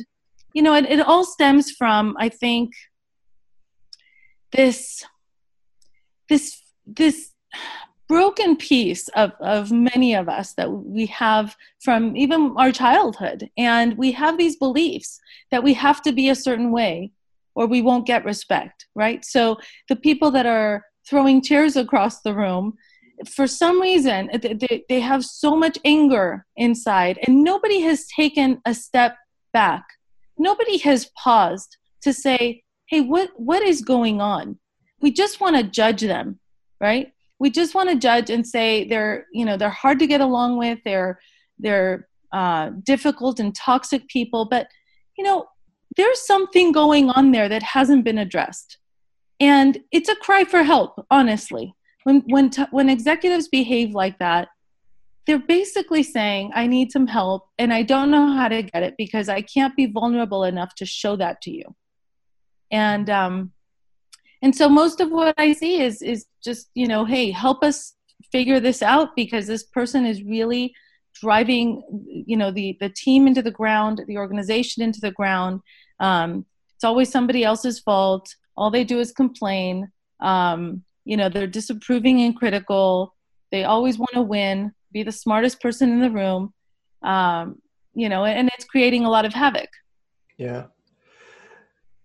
you 0.53 0.61
know 0.61 0.75
it, 0.75 0.85
it 0.85 0.99
all 0.99 1.25
stems 1.25 1.71
from 1.71 2.15
i 2.19 2.29
think 2.29 2.73
this 4.51 5.03
this 6.29 6.61
this 6.85 7.31
broken 8.07 8.55
piece 8.55 9.07
of, 9.15 9.31
of 9.39 9.71
many 9.71 10.13
of 10.13 10.29
us 10.29 10.53
that 10.55 10.69
we 10.69 11.05
have 11.05 11.55
from 11.81 12.13
even 12.17 12.53
our 12.57 12.69
childhood. 12.69 13.49
And 13.57 13.97
we 13.97 14.11
have 14.11 14.37
these 14.37 14.57
beliefs 14.57 15.17
that 15.49 15.63
we 15.63 15.73
have 15.75 16.01
to 16.01 16.11
be 16.11 16.27
a 16.27 16.35
certain 16.35 16.73
way 16.73 17.13
or 17.55 17.67
we 17.67 17.81
won't 17.81 18.07
get 18.07 18.25
respect, 18.25 18.85
right? 18.95 19.23
So 19.25 19.57
the 19.89 19.95
people 19.95 20.31
that 20.31 20.45
are 20.45 20.83
throwing 21.09 21.41
chairs 21.41 21.75
across 21.75 22.21
the 22.21 22.33
room, 22.33 22.73
for 23.29 23.47
some 23.47 23.81
reason, 23.81 24.29
they, 24.41 24.83
they 24.87 24.99
have 24.99 25.23
so 25.23 25.55
much 25.55 25.77
anger 25.85 26.45
inside, 26.55 27.19
and 27.25 27.43
nobody 27.43 27.81
has 27.81 28.07
taken 28.07 28.61
a 28.65 28.73
step 28.73 29.15
back. 29.53 29.83
Nobody 30.37 30.77
has 30.79 31.09
paused 31.17 31.77
to 32.01 32.13
say, 32.13 32.63
hey, 32.87 33.01
what, 33.01 33.29
what 33.35 33.61
is 33.61 33.81
going 33.81 34.21
on? 34.21 34.57
We 35.01 35.11
just 35.11 35.39
want 35.39 35.55
to 35.55 35.63
judge 35.63 36.01
them, 36.01 36.39
right? 36.79 37.11
we 37.41 37.49
just 37.49 37.73
want 37.73 37.89
to 37.89 37.95
judge 37.95 38.29
and 38.29 38.45
say 38.45 38.87
they're 38.87 39.25
you 39.33 39.43
know 39.43 39.57
they're 39.57 39.81
hard 39.83 39.97
to 39.97 40.05
get 40.05 40.21
along 40.21 40.57
with 40.57 40.77
they're 40.85 41.19
they're 41.57 42.07
uh, 42.31 42.69
difficult 42.83 43.39
and 43.39 43.55
toxic 43.55 44.07
people 44.07 44.45
but 44.45 44.67
you 45.17 45.23
know 45.23 45.47
there's 45.97 46.25
something 46.25 46.71
going 46.71 47.09
on 47.09 47.31
there 47.31 47.49
that 47.49 47.63
hasn't 47.63 48.03
been 48.03 48.17
addressed 48.17 48.77
and 49.39 49.79
it's 49.91 50.09
a 50.09 50.15
cry 50.15 50.43
for 50.43 50.63
help 50.63 51.05
honestly 51.09 51.73
when 52.03 52.21
when 52.27 52.49
t- 52.49 52.65
when 52.71 52.89
executives 52.89 53.47
behave 53.47 53.91
like 53.91 54.17
that 54.19 54.47
they're 55.27 55.39
basically 55.39 56.03
saying, 56.03 56.51
I 56.53 56.67
need 56.67 56.91
some 56.91 57.07
help 57.07 57.47
and 57.59 57.73
I 57.73 57.83
don't 57.83 58.11
know 58.11 58.33
how 58.33 58.47
to 58.47 58.63
get 58.63 58.83
it 58.83 58.95
because 58.97 59.29
I 59.29 59.41
can't 59.41 59.75
be 59.75 59.85
vulnerable 59.85 60.43
enough 60.43 60.73
to 60.75 60.85
show 60.85 61.15
that 61.17 61.41
to 61.43 61.51
you. 61.51 61.75
And 62.71 63.09
um, 63.09 63.51
and 64.41 64.55
so 64.55 64.67
most 64.67 64.99
of 64.99 65.11
what 65.11 65.35
I 65.37 65.53
see 65.53 65.81
is 65.81 66.01
is 66.01 66.25
just, 66.43 66.69
you 66.73 66.87
know, 66.87 67.05
hey, 67.05 67.31
help 67.31 67.63
us 67.63 67.95
figure 68.31 68.59
this 68.59 68.81
out 68.81 69.15
because 69.15 69.45
this 69.45 69.63
person 69.63 70.05
is 70.05 70.23
really 70.23 70.73
driving 71.13 71.83
you 72.25 72.37
know 72.37 72.51
the 72.51 72.77
the 72.79 72.89
team 72.89 73.27
into 73.27 73.41
the 73.41 73.51
ground 73.51 74.01
the 74.07 74.17
organization 74.17 74.83
into 74.83 74.99
the 74.99 75.11
ground. 75.11 75.61
Um, 75.99 76.45
it's 76.75 76.83
always 76.83 77.11
somebody 77.11 77.43
else's 77.43 77.79
fault. 77.79 78.35
All 78.57 78.71
they 78.71 78.83
do 78.83 78.99
is 78.99 79.11
complain. 79.11 79.91
Um, 80.19 80.83
you 81.05 81.17
know 81.17 81.29
they're 81.29 81.47
disapproving 81.47 82.21
and 82.21 82.35
critical. 82.35 83.15
They 83.51 83.63
always 83.63 83.97
want 83.97 84.13
to 84.13 84.21
win 84.21 84.73
be 84.91 85.03
the 85.03 85.11
smartest 85.11 85.61
person 85.61 85.91
in 85.91 86.01
the 86.01 86.11
room. 86.11 86.53
Um, 87.03 87.61
you 87.93 88.09
know 88.09 88.25
and 88.25 88.49
it's 88.53 88.65
creating 88.65 89.05
a 89.05 89.09
lot 89.09 89.25
of 89.25 89.33
havoc. 89.33 89.69
Yeah. 90.37 90.65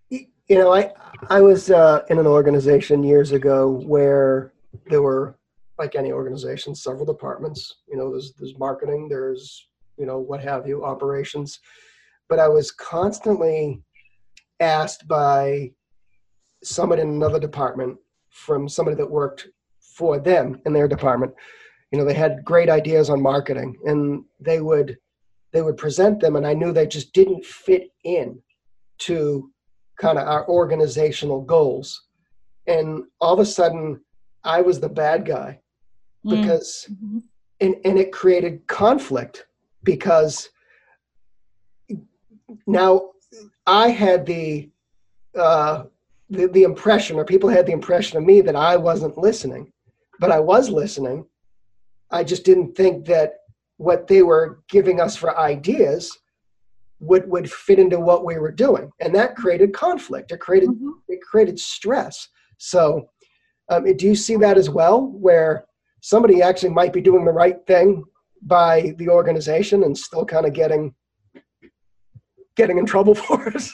You 0.09 0.57
know 0.57 0.73
i 0.73 0.93
i 1.29 1.41
was 1.41 1.69
uh, 1.69 2.03
in 2.09 2.19
an 2.19 2.27
organization 2.27 3.03
years 3.03 3.31
ago 3.31 3.69
where 3.85 4.53
there 4.85 5.01
were 5.01 5.36
like 5.79 5.95
any 5.95 6.11
organization 6.11 6.73
several 6.73 7.05
departments 7.05 7.81
you 7.87 7.97
know 7.97 8.11
there's 8.11 8.33
there's 8.33 8.57
marketing 8.57 9.07
there's 9.09 9.67
you 9.97 10.05
know 10.05 10.19
what 10.19 10.41
have 10.41 10.67
you 10.67 10.85
operations. 10.85 11.59
But 12.29 12.39
i 12.39 12.47
was 12.47 12.71
constantly 12.71 13.81
asked 14.59 15.07
by 15.07 15.71
somebody 16.63 17.01
in 17.01 17.09
another 17.09 17.39
department 17.39 17.97
from 18.29 18.67
somebody 18.69 18.95
that 18.97 19.09
worked 19.09 19.47
for 19.79 20.19
them 20.19 20.59
in 20.65 20.73
their 20.73 20.87
department. 20.87 21.33
You 21.91 21.99
know 21.99 22.05
they 22.05 22.13
had 22.13 22.43
great 22.43 22.69
ideas 22.69 23.09
on 23.09 23.21
marketing 23.21 23.75
and 23.85 24.23
they 24.39 24.61
would 24.61 24.97
they 25.53 25.61
would 25.61 25.77
present 25.77 26.19
them 26.19 26.35
and 26.35 26.45
i 26.45 26.53
knew 26.53 26.71
they 26.71 26.87
just 26.87 27.13
didn't 27.13 27.45
fit 27.45 27.89
in 28.03 28.39
to 28.99 29.51
kind 29.99 30.19
of 30.19 30.27
our 30.27 30.47
organizational 30.47 31.41
goals. 31.41 32.03
And 32.67 33.03
all 33.21 33.33
of 33.33 33.39
a 33.39 33.45
sudden 33.45 34.01
i 34.43 34.61
was 34.61 34.79
the 34.79 34.89
bad 34.89 35.25
guy. 35.25 35.59
Because 36.29 36.87
mm-hmm. 36.91 37.19
and, 37.61 37.75
and 37.85 37.99
it 37.99 38.11
created 38.11 38.65
conflict 38.67 39.47
because 39.83 40.49
now 42.65 43.11
i 43.65 43.89
had 43.89 44.25
the 44.25 44.69
uh 45.37 45.83
the, 46.29 46.47
the 46.49 46.63
impression 46.63 47.17
or 47.17 47.25
people 47.25 47.49
had 47.49 47.65
the 47.65 47.71
impression 47.71 48.17
of 48.17 48.23
me 48.23 48.41
that 48.41 48.55
i 48.55 48.75
wasn't 48.75 49.17
listening 49.17 49.71
but 50.19 50.31
i 50.31 50.39
was 50.39 50.69
listening 50.69 51.25
I 52.11 52.23
just 52.23 52.45
didn't 52.45 52.75
think 52.75 53.05
that 53.07 53.39
what 53.77 54.07
they 54.07 54.23
were 54.23 54.63
giving 54.69 54.99
us 54.99 55.15
for 55.15 55.37
ideas 55.37 56.17
would 56.99 57.29
would 57.29 57.51
fit 57.51 57.79
into 57.79 57.99
what 57.99 58.25
we 58.25 58.39
were 58.39 58.51
doing, 58.51 58.91
and 58.99 59.13
that 59.13 59.35
created 59.35 59.73
conflict. 59.73 60.31
It 60.31 60.39
created 60.39 60.69
mm-hmm. 60.69 60.91
it 61.07 61.21
created 61.21 61.59
stress. 61.59 62.29
So, 62.57 63.09
um, 63.69 63.95
do 63.97 64.05
you 64.07 64.15
see 64.15 64.35
that 64.37 64.57
as 64.57 64.69
well, 64.69 65.01
where 65.01 65.65
somebody 66.07 66.41
actually 66.41 66.69
might 66.69 66.93
be 66.93 67.01
doing 67.01 67.25
the 67.25 67.31
right 67.31 67.65
thing 67.67 68.03
by 68.43 68.93
the 68.97 69.09
organization 69.09 69.83
and 69.83 69.97
still 69.97 70.25
kind 70.25 70.45
of 70.45 70.53
getting 70.53 70.93
getting 72.55 72.77
in 72.77 72.85
trouble 72.85 73.15
for 73.25 73.47
us 73.55 73.73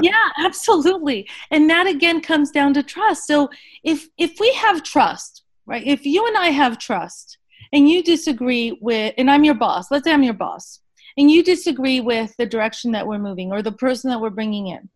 yeah 0.00 0.28
absolutely 0.38 1.28
and 1.50 1.68
that 1.68 1.86
again 1.86 2.20
comes 2.20 2.50
down 2.50 2.74
to 2.74 2.82
trust 2.82 3.26
so 3.26 3.48
if 3.84 4.08
if 4.18 4.38
we 4.40 4.52
have 4.54 4.82
trust 4.82 5.44
right 5.66 5.86
if 5.86 6.04
you 6.04 6.26
and 6.26 6.36
i 6.36 6.46
have 6.46 6.78
trust 6.78 7.38
and 7.72 7.88
you 7.88 8.02
disagree 8.02 8.78
with, 8.80 9.14
and 9.16 9.30
I'm 9.30 9.44
your 9.44 9.54
boss, 9.54 9.90
let's 9.90 10.04
say 10.04 10.12
I'm 10.12 10.22
your 10.22 10.34
boss, 10.34 10.80
and 11.16 11.30
you 11.30 11.42
disagree 11.42 12.00
with 12.00 12.34
the 12.36 12.46
direction 12.46 12.92
that 12.92 13.06
we're 13.06 13.18
moving 13.18 13.52
or 13.52 13.62
the 13.62 13.72
person 13.72 14.10
that 14.10 14.20
we're 14.20 14.30
bringing 14.30 14.68
in, 14.68 14.88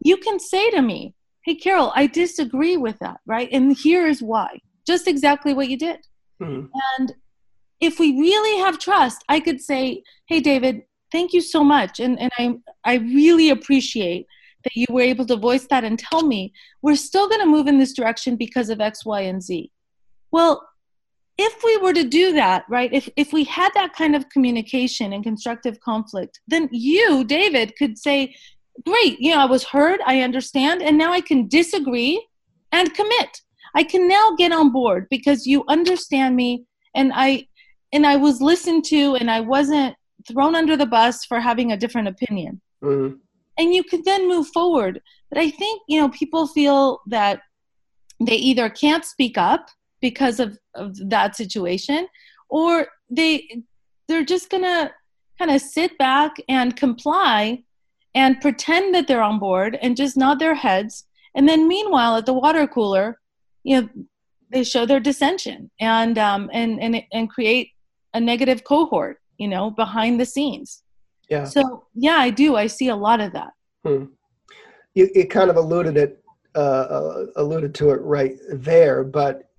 you 0.00 0.18
can 0.18 0.38
say 0.38 0.70
to 0.70 0.82
me, 0.82 1.14
Hey, 1.44 1.54
Carol, 1.54 1.92
I 1.94 2.06
disagree 2.06 2.78
with 2.78 2.98
that, 3.00 3.20
right? 3.26 3.50
And 3.52 3.76
here 3.76 4.06
is 4.06 4.22
why. 4.22 4.60
Just 4.86 5.08
exactly 5.08 5.54
what 5.54 5.68
you 5.68 5.78
did. 5.78 6.06
Mm-hmm. 6.40 6.66
And 6.98 7.14
if 7.80 7.98
we 7.98 8.18
really 8.18 8.58
have 8.60 8.78
trust, 8.78 9.24
I 9.28 9.40
could 9.40 9.60
say, 9.60 10.02
Hey, 10.26 10.40
David, 10.40 10.82
thank 11.12 11.32
you 11.32 11.40
so 11.40 11.62
much. 11.62 12.00
And, 12.00 12.20
and 12.20 12.30
I, 12.38 12.54
I 12.84 12.94
really 12.96 13.50
appreciate 13.50 14.26
that 14.64 14.74
you 14.74 14.86
were 14.88 15.02
able 15.02 15.26
to 15.26 15.36
voice 15.36 15.66
that 15.68 15.84
and 15.84 15.98
tell 15.98 16.22
me 16.26 16.52
we're 16.82 16.96
still 16.96 17.28
going 17.28 17.40
to 17.40 17.46
move 17.46 17.66
in 17.66 17.78
this 17.78 17.92
direction 17.92 18.36
because 18.36 18.70
of 18.70 18.80
X, 18.80 19.04
Y, 19.04 19.20
and 19.20 19.42
Z. 19.42 19.70
Well, 20.32 20.66
if 21.36 21.62
we 21.64 21.76
were 21.78 21.92
to 21.92 22.04
do 22.04 22.32
that 22.32 22.64
right 22.68 22.92
if 22.92 23.08
if 23.16 23.32
we 23.32 23.44
had 23.44 23.72
that 23.74 23.92
kind 23.92 24.14
of 24.14 24.28
communication 24.28 25.12
and 25.12 25.24
constructive 25.24 25.80
conflict 25.80 26.40
then 26.46 26.68
you 26.70 27.24
david 27.24 27.74
could 27.76 27.98
say 27.98 28.34
great 28.86 29.18
you 29.18 29.32
know 29.32 29.40
i 29.40 29.44
was 29.44 29.64
heard 29.64 30.00
i 30.06 30.20
understand 30.20 30.82
and 30.82 30.96
now 30.96 31.12
i 31.12 31.20
can 31.20 31.48
disagree 31.48 32.24
and 32.72 32.94
commit 32.94 33.40
i 33.74 33.82
can 33.82 34.08
now 34.08 34.34
get 34.36 34.52
on 34.52 34.70
board 34.72 35.06
because 35.10 35.46
you 35.46 35.64
understand 35.68 36.36
me 36.36 36.64
and 36.94 37.12
i 37.14 37.46
and 37.92 38.06
i 38.06 38.16
was 38.16 38.40
listened 38.40 38.84
to 38.84 39.14
and 39.16 39.30
i 39.30 39.40
wasn't 39.40 39.94
thrown 40.26 40.54
under 40.54 40.76
the 40.76 40.86
bus 40.86 41.24
for 41.24 41.38
having 41.38 41.72
a 41.72 41.76
different 41.76 42.08
opinion. 42.08 42.60
Mm-hmm. 42.82 43.16
and 43.58 43.74
you 43.74 43.82
could 43.82 44.04
then 44.04 44.28
move 44.28 44.46
forward. 44.48 45.00
But 45.30 45.38
i 45.38 45.50
think 45.50 45.82
you 45.88 46.00
know 46.00 46.08
people 46.10 46.46
feel 46.46 47.00
that 47.06 47.40
they 48.20 48.36
either 48.36 48.68
can't 48.68 49.04
speak 49.04 49.36
up 49.38 49.68
because 50.00 50.38
of, 50.38 50.58
of 50.74 50.96
that 51.08 51.34
situation 51.34 52.06
or 52.48 52.88
they 53.10 53.62
they're 54.08 54.24
just 54.24 54.50
gonna 54.50 54.92
kind 55.38 55.50
of 55.50 55.60
sit 55.60 55.96
back 55.98 56.36
and 56.48 56.76
comply 56.76 57.62
and 58.14 58.40
pretend 58.40 58.94
that 58.94 59.08
they're 59.08 59.22
on 59.22 59.38
board 59.38 59.78
and 59.82 59.96
just 59.96 60.16
nod 60.16 60.38
their 60.38 60.54
heads. 60.54 61.06
And 61.34 61.48
then 61.48 61.66
meanwhile 61.66 62.16
at 62.16 62.26
the 62.26 62.32
water 62.32 62.66
cooler 62.66 63.18
you 63.64 63.80
know 63.80 63.88
they 64.52 64.62
show 64.62 64.86
their 64.86 65.00
dissension 65.00 65.70
and 65.80 66.18
um 66.18 66.48
and 66.52 66.80
and 66.80 67.02
and 67.12 67.28
create 67.28 67.70
a 68.14 68.20
negative 68.20 68.62
cohort 68.64 69.18
you 69.38 69.48
know 69.48 69.70
behind 69.70 70.20
the 70.20 70.26
scenes. 70.26 70.82
Yeah. 71.28 71.44
So 71.44 71.84
yeah 71.94 72.16
i 72.16 72.30
do. 72.30 72.56
I 72.56 72.66
see 72.66 72.88
a 72.88 72.96
lot 72.96 73.20
of 73.20 73.32
that. 73.32 73.52
Hmm. 73.84 74.04
you, 74.94 75.10
you 75.14 75.26
kind 75.26 75.50
of 75.50 75.56
alluded 75.56 75.96
it 75.96 76.22
uh, 76.54 76.86
uh 76.96 77.26
alluded 77.36 77.74
to 77.74 77.90
it 77.90 78.00
right 78.00 78.36
there 78.50 79.04
but 79.04 79.50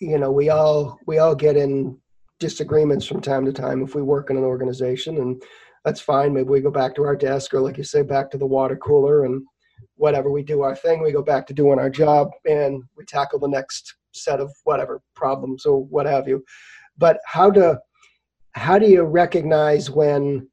you 0.00 0.18
know 0.18 0.32
we 0.32 0.48
all 0.48 0.98
we 1.06 1.18
all 1.18 1.34
get 1.34 1.56
in 1.56 1.96
disagreements 2.40 3.06
from 3.06 3.20
time 3.20 3.44
to 3.44 3.52
time 3.52 3.82
if 3.82 3.94
we 3.94 4.02
work 4.02 4.30
in 4.30 4.36
an 4.36 4.42
organization 4.42 5.18
and 5.18 5.40
that's 5.84 6.00
fine. 6.00 6.32
Maybe 6.32 6.48
we 6.48 6.60
go 6.60 6.70
back 6.70 6.94
to 6.96 7.04
our 7.04 7.16
desk 7.16 7.54
or 7.54 7.60
like 7.60 7.76
you 7.76 7.84
say 7.84 8.02
back 8.02 8.30
to 8.30 8.38
the 8.38 8.46
water 8.46 8.76
cooler 8.76 9.24
and 9.24 9.44
whatever 10.02 10.30
we 10.30 10.42
do 10.42 10.62
our 10.62 10.76
thing 10.76 11.02
we 11.02 11.12
go 11.12 11.22
back 11.22 11.46
to 11.46 11.54
doing 11.54 11.78
our 11.78 11.90
job 11.90 12.30
and 12.44 12.82
we 12.96 13.04
tackle 13.04 13.38
the 13.38 13.48
next 13.48 13.94
set 14.12 14.40
of 14.40 14.50
whatever 14.64 15.00
problems 15.14 15.64
or 15.64 15.84
what 15.84 16.06
have 16.06 16.26
you 16.28 16.44
but 16.98 17.18
how 17.26 17.50
to 17.50 17.78
how 18.52 18.78
do 18.78 18.86
you 18.86 19.02
recognize 19.02 19.90
when 19.90 20.46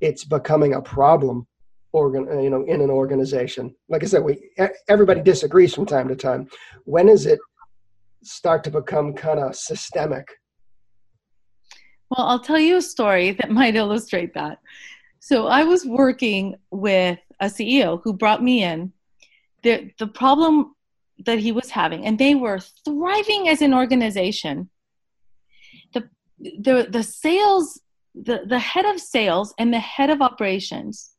it's 0.00 0.24
becoming 0.24 0.74
a 0.74 0.82
problem 0.82 1.46
organ 1.92 2.24
you 2.42 2.50
know 2.50 2.64
in 2.64 2.80
an 2.80 2.90
organization 2.90 3.74
like 3.88 4.02
i 4.02 4.06
said 4.06 4.22
we 4.22 4.50
everybody 4.88 5.22
disagrees 5.22 5.74
from 5.74 5.86
time 5.86 6.08
to 6.08 6.16
time 6.16 6.46
when 6.84 7.08
is 7.08 7.26
it 7.26 7.38
start 8.26 8.64
to 8.64 8.70
become 8.70 9.12
kind 9.12 9.38
of 9.38 9.54
systemic? 9.54 10.28
Well, 12.10 12.26
I'll 12.26 12.40
tell 12.40 12.58
you 12.58 12.76
a 12.76 12.82
story 12.82 13.32
that 13.32 13.50
might 13.60 13.76
illustrate 13.76 14.34
that. 14.34 14.58
So 15.20 15.46
I 15.46 15.64
was 15.64 15.84
working 15.84 16.56
with 16.70 17.18
a 17.40 17.46
CEO 17.46 18.00
who 18.02 18.12
brought 18.12 18.42
me 18.42 18.62
in. 18.62 18.92
The, 19.62 19.90
the 19.98 20.06
problem 20.06 20.74
that 21.24 21.38
he 21.38 21.52
was 21.52 21.70
having, 21.70 22.04
and 22.04 22.18
they 22.18 22.34
were 22.34 22.60
thriving 22.84 23.48
as 23.48 23.62
an 23.62 23.72
organization. 23.72 24.68
The, 25.94 26.08
the, 26.38 26.86
the 26.90 27.02
sales, 27.02 27.80
the, 28.14 28.42
the 28.46 28.58
head 28.58 28.84
of 28.84 29.00
sales 29.00 29.54
and 29.58 29.72
the 29.72 29.80
head 29.80 30.10
of 30.10 30.20
operations 30.20 31.10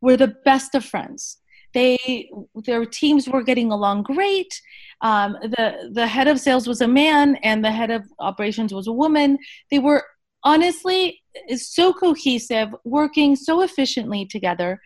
were 0.00 0.16
the 0.16 0.34
best 0.44 0.74
of 0.74 0.84
friends. 0.84 1.38
They, 1.72 2.30
their 2.54 2.84
teams 2.84 3.28
were 3.28 3.42
getting 3.42 3.72
along 3.72 4.02
great 4.02 4.60
um, 5.02 5.36
the 5.42 5.90
the 5.92 6.06
head 6.06 6.28
of 6.28 6.38
sales 6.38 6.66
was 6.66 6.80
a 6.80 6.88
man 6.88 7.36
and 7.36 7.64
the 7.64 7.72
head 7.72 7.90
of 7.90 8.04
operations 8.18 8.72
was 8.72 8.86
a 8.86 8.92
woman. 8.92 9.38
They 9.70 9.78
were 9.78 10.04
honestly 10.44 11.22
so 11.56 11.92
cohesive, 11.92 12.68
working 12.84 13.36
so 13.36 13.62
efficiently 13.62 14.26
together. 14.26 14.80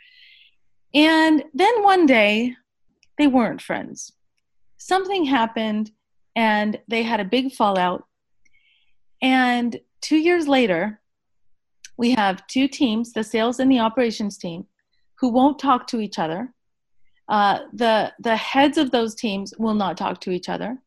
And 0.95 1.43
then 1.53 1.83
one 1.83 2.07
day, 2.07 2.55
they 3.19 3.27
weren't 3.27 3.63
friends. 3.63 4.13
Something 4.77 5.25
happened, 5.25 5.91
and 6.37 6.81
they 6.89 7.03
had 7.03 7.21
a 7.21 7.25
big 7.25 7.53
fallout. 7.53 8.05
And 9.23 9.79
two 10.01 10.19
years 10.19 10.47
later, 10.49 11.01
we 11.97 12.11
have 12.13 12.47
two 12.49 12.69
teams, 12.69 13.13
the 13.13 13.25
sales 13.25 13.61
and 13.61 13.71
the 13.71 13.79
operations 13.79 14.37
team, 14.37 14.67
who 15.21 15.29
won't 15.29 15.59
talk 15.59 15.87
to 15.89 16.01
each 16.01 16.19
other 16.19 16.55
uh, 17.29 17.61
the 17.73 18.13
the 18.21 18.37
heads 18.37 18.79
of 18.79 18.91
those 18.91 19.15
teams 19.15 19.55
will 19.59 19.75
not 19.75 19.97
talk 19.97 20.21
to 20.21 20.31
each 20.31 20.49
other. 20.49 20.79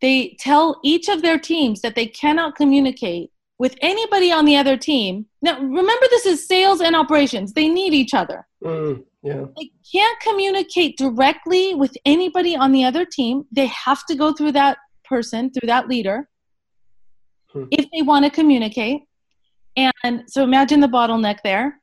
They 0.00 0.36
tell 0.38 0.80
each 0.82 1.08
of 1.08 1.22
their 1.22 1.38
teams 1.38 1.80
that 1.82 1.94
they 1.94 2.06
cannot 2.06 2.56
communicate 2.56 3.29
with 3.60 3.76
anybody 3.82 4.32
on 4.32 4.46
the 4.46 4.56
other 4.56 4.74
team. 4.74 5.26
Now, 5.42 5.60
remember, 5.60 6.06
this 6.08 6.24
is 6.24 6.48
sales 6.48 6.80
and 6.80 6.96
operations, 6.96 7.52
they 7.52 7.68
need 7.68 7.92
each 7.92 8.14
other. 8.14 8.46
Mm, 8.64 9.04
yeah. 9.22 9.44
They 9.54 9.70
can't 9.92 10.18
communicate 10.20 10.96
directly 10.96 11.74
with 11.74 11.94
anybody 12.06 12.56
on 12.56 12.72
the 12.72 12.84
other 12.84 13.04
team. 13.04 13.44
They 13.52 13.66
have 13.66 14.06
to 14.06 14.14
go 14.14 14.32
through 14.32 14.52
that 14.52 14.78
person, 15.04 15.50
through 15.50 15.66
that 15.66 15.88
leader, 15.88 16.30
hmm. 17.52 17.64
if 17.70 17.84
they 17.92 18.00
want 18.00 18.24
to 18.24 18.30
communicate. 18.30 19.02
And 19.76 20.22
so 20.26 20.42
imagine 20.42 20.80
the 20.80 20.88
bottleneck 20.88 21.40
there. 21.44 21.82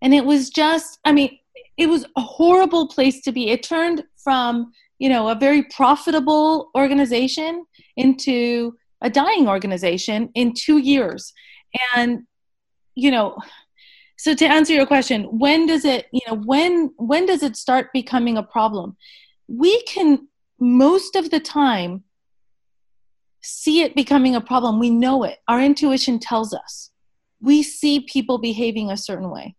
And 0.00 0.14
it 0.14 0.24
was 0.24 0.48
just, 0.48 1.00
I 1.04 1.10
mean, 1.10 1.36
it 1.76 1.88
was 1.88 2.04
a 2.16 2.20
horrible 2.20 2.86
place 2.86 3.20
to 3.22 3.32
be. 3.32 3.50
It 3.50 3.64
turned 3.64 4.04
from, 4.22 4.70
you 5.00 5.08
know, 5.08 5.28
a 5.28 5.34
very 5.34 5.64
profitable 5.64 6.70
organization 6.76 7.64
into 7.96 8.76
a 9.00 9.10
dying 9.10 9.48
organization 9.48 10.30
in 10.34 10.52
two 10.54 10.78
years. 10.78 11.32
And, 11.96 12.24
you 12.94 13.10
know, 13.10 13.36
so 14.16 14.34
to 14.34 14.46
answer 14.46 14.74
your 14.74 14.86
question, 14.86 15.24
when 15.24 15.66
does 15.66 15.84
it, 15.84 16.06
you 16.12 16.20
know, 16.26 16.34
when 16.34 16.92
when 16.96 17.26
does 17.26 17.42
it 17.42 17.56
start 17.56 17.92
becoming 17.92 18.36
a 18.36 18.42
problem? 18.42 18.96
We 19.46 19.80
can 19.82 20.28
most 20.58 21.14
of 21.14 21.30
the 21.30 21.38
time 21.38 22.02
see 23.40 23.82
it 23.82 23.94
becoming 23.94 24.34
a 24.34 24.40
problem. 24.40 24.80
We 24.80 24.90
know 24.90 25.22
it. 25.22 25.38
Our 25.46 25.60
intuition 25.60 26.18
tells 26.18 26.52
us. 26.52 26.90
We 27.40 27.62
see 27.62 28.00
people 28.00 28.38
behaving 28.38 28.90
a 28.90 28.96
certain 28.96 29.30
way. 29.30 29.54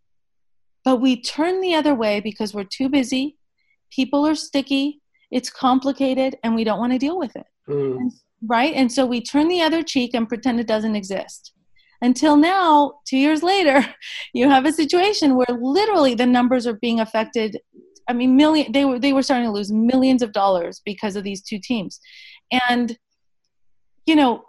But 0.84 0.98
we 0.98 1.22
turn 1.22 1.62
the 1.62 1.76
other 1.76 1.96
way 1.96 2.20
because 2.20 2.54
we're 2.54 2.66
too 2.66 2.90
busy. 2.90 3.38
People 3.90 4.28
are 4.28 4.36
sticky. 4.36 5.02
It's 5.32 5.50
complicated 5.50 6.36
and 6.44 6.56
we 6.56 6.66
don't 6.66 6.80
want 6.80 6.92
to 6.92 7.00
deal 7.00 7.18
with 7.18 7.36
it. 7.38 7.46
Mm 7.70 8.12
right? 8.46 8.74
And 8.74 8.92
so 8.92 9.06
we 9.06 9.22
turn 9.22 9.48
the 9.48 9.62
other 9.62 9.84
cheek 9.84 10.14
and 10.14 10.28
pretend 10.28 10.60
it 10.60 10.68
doesn't 10.68 10.96
exist. 10.96 11.54
Until 12.02 12.38
now, 12.38 12.94
two 13.06 13.18
years 13.18 13.44
later, 13.44 13.86
you 14.34 14.50
have 14.50 14.66
a 14.66 14.72
situation 14.72 15.36
where 15.36 15.58
literally 15.60 16.16
the 16.16 16.26
numbers 16.26 16.66
are 16.66 16.78
being 16.82 17.00
affected. 17.00 17.58
I 18.08 18.14
mean, 18.14 18.36
million 18.36 18.72
they 18.72 18.86
were 18.86 19.00
they 19.00 19.14
were 19.14 19.22
starting 19.22 19.48
to 19.48 19.52
lose 19.52 19.72
millions 19.72 20.22
of 20.22 20.32
dollars 20.32 20.82
because 20.84 21.16
of 21.16 21.24
these 21.24 21.44
two 21.44 21.60
teams, 21.60 22.00
and 22.68 22.98
you 24.06 24.16
know, 24.16 24.44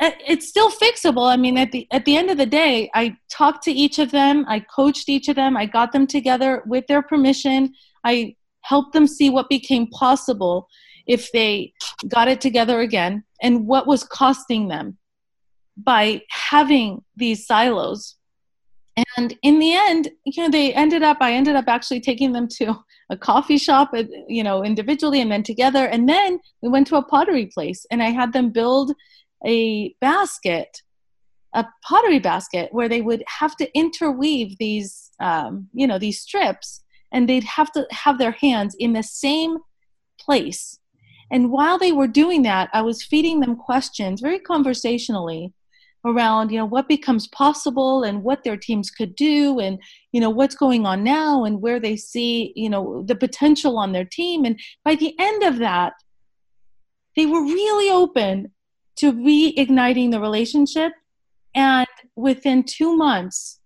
it's 0.00 0.48
still 0.48 0.70
fixable. 0.70 1.30
I 1.30 1.36
mean, 1.36 1.56
at 1.56 1.70
the 1.70 1.86
at 1.92 2.04
the 2.04 2.16
end 2.16 2.30
of 2.30 2.38
the 2.38 2.46
day, 2.46 2.90
I 2.94 3.16
talked 3.30 3.62
to 3.64 3.70
each 3.70 4.00
of 4.00 4.10
them, 4.10 4.44
I 4.48 4.60
coached 4.60 5.08
each 5.08 5.28
of 5.28 5.36
them, 5.36 5.56
I 5.56 5.66
got 5.66 5.92
them 5.92 6.06
together 6.06 6.64
with 6.66 6.86
their 6.88 7.02
permission. 7.02 7.72
I 8.02 8.34
helped 8.62 8.92
them 8.92 9.06
see 9.06 9.30
what 9.30 9.48
became 9.48 9.86
possible 9.88 10.66
if 11.06 11.30
they 11.30 11.72
got 12.08 12.26
it 12.26 12.40
together 12.40 12.80
again 12.80 13.22
and 13.42 13.66
what 13.66 13.86
was 13.86 14.04
costing 14.04 14.68
them 14.68 14.98
by 15.76 16.22
having 16.30 17.04
these 17.16 17.46
silos. 17.46 18.16
And 19.16 19.36
in 19.42 19.58
the 19.58 19.74
end 19.74 20.08
you 20.24 20.42
know 20.42 20.48
they 20.48 20.72
ended 20.72 21.02
up 21.02 21.18
i 21.20 21.32
ended 21.34 21.54
up 21.54 21.66
actually 21.68 22.00
taking 22.00 22.32
them 22.32 22.48
to 22.52 22.74
a 23.10 23.16
coffee 23.16 23.58
shop 23.58 23.90
uh, 23.94 24.04
you 24.26 24.42
know 24.42 24.64
individually 24.64 25.20
and 25.20 25.30
then 25.30 25.42
together. 25.42 25.86
And 25.86 26.08
then 26.08 26.40
we 26.62 26.70
went 26.70 26.86
to 26.88 26.96
a 26.96 27.04
pottery 27.04 27.46
place 27.46 27.84
and 27.90 28.02
i 28.02 28.10
had 28.10 28.32
them 28.32 28.50
build 28.50 28.92
a 29.44 29.94
basket 30.00 30.80
a 31.56 31.66
pottery 31.82 32.18
basket 32.18 32.68
where 32.72 32.88
they 32.88 33.00
would 33.00 33.24
have 33.26 33.56
to 33.56 33.76
interweave 33.76 34.56
these 34.58 35.10
um, 35.20 35.68
you 35.72 35.86
know 35.86 35.98
these 35.98 36.20
strips 36.20 36.82
and 37.12 37.28
they'd 37.28 37.44
have 37.44 37.72
to 37.72 37.86
have 37.90 38.18
their 38.18 38.32
hands 38.32 38.76
in 38.78 38.92
the 38.92 39.02
same 39.02 39.58
place 40.20 40.78
and 41.30 41.50
while 41.50 41.78
they 41.78 41.92
were 41.92 42.06
doing 42.06 42.42
that, 42.42 42.70
I 42.72 42.82
was 42.82 43.02
feeding 43.02 43.40
them 43.40 43.56
questions 43.56 44.20
very 44.20 44.38
conversationally 44.38 45.52
around, 46.04 46.52
you 46.52 46.58
know, 46.58 46.66
what 46.66 46.88
becomes 46.88 47.26
possible 47.28 48.04
and 48.04 48.22
what 48.22 48.44
their 48.44 48.56
teams 48.56 48.90
could 48.90 49.16
do 49.16 49.58
and, 49.58 49.78
you 50.12 50.20
know, 50.20 50.30
what's 50.30 50.54
going 50.54 50.86
on 50.86 51.02
now 51.02 51.44
and 51.44 51.60
where 51.60 51.80
they 51.80 51.96
see, 51.96 52.52
you 52.54 52.70
know, 52.70 53.02
the 53.06 53.16
potential 53.16 53.76
on 53.76 53.92
their 53.92 54.04
team. 54.04 54.44
And 54.44 54.58
by 54.84 54.94
the 54.94 55.14
end 55.18 55.42
of 55.42 55.58
that, 55.58 55.94
they 57.16 57.26
were 57.26 57.42
really 57.42 57.90
open 57.90 58.52
to 58.96 59.12
reigniting 59.12 60.12
the 60.12 60.20
relationship. 60.20 60.92
And 61.54 61.88
within 62.14 62.62
two 62.62 62.96
months, 62.96 63.58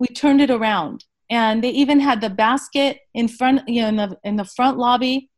we 0.00 0.08
turned 0.08 0.40
it 0.40 0.50
around. 0.50 1.04
And 1.30 1.62
they 1.62 1.70
even 1.70 2.00
had 2.00 2.20
the 2.20 2.30
basket 2.30 2.98
in 3.14 3.28
front, 3.28 3.68
you 3.68 3.82
know, 3.82 3.88
in 3.88 3.96
the 3.96 4.18
in 4.24 4.36
the 4.36 4.44
front 4.44 4.78
lobby 4.78 5.30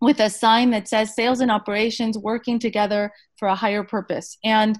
with 0.00 0.20
a 0.20 0.30
sign 0.30 0.70
that 0.70 0.88
says 0.88 1.14
sales 1.14 1.40
and 1.40 1.50
operations 1.50 2.16
working 2.16 2.58
together 2.58 3.10
for 3.36 3.48
a 3.48 3.54
higher 3.54 3.82
purpose. 3.82 4.38
And 4.44 4.78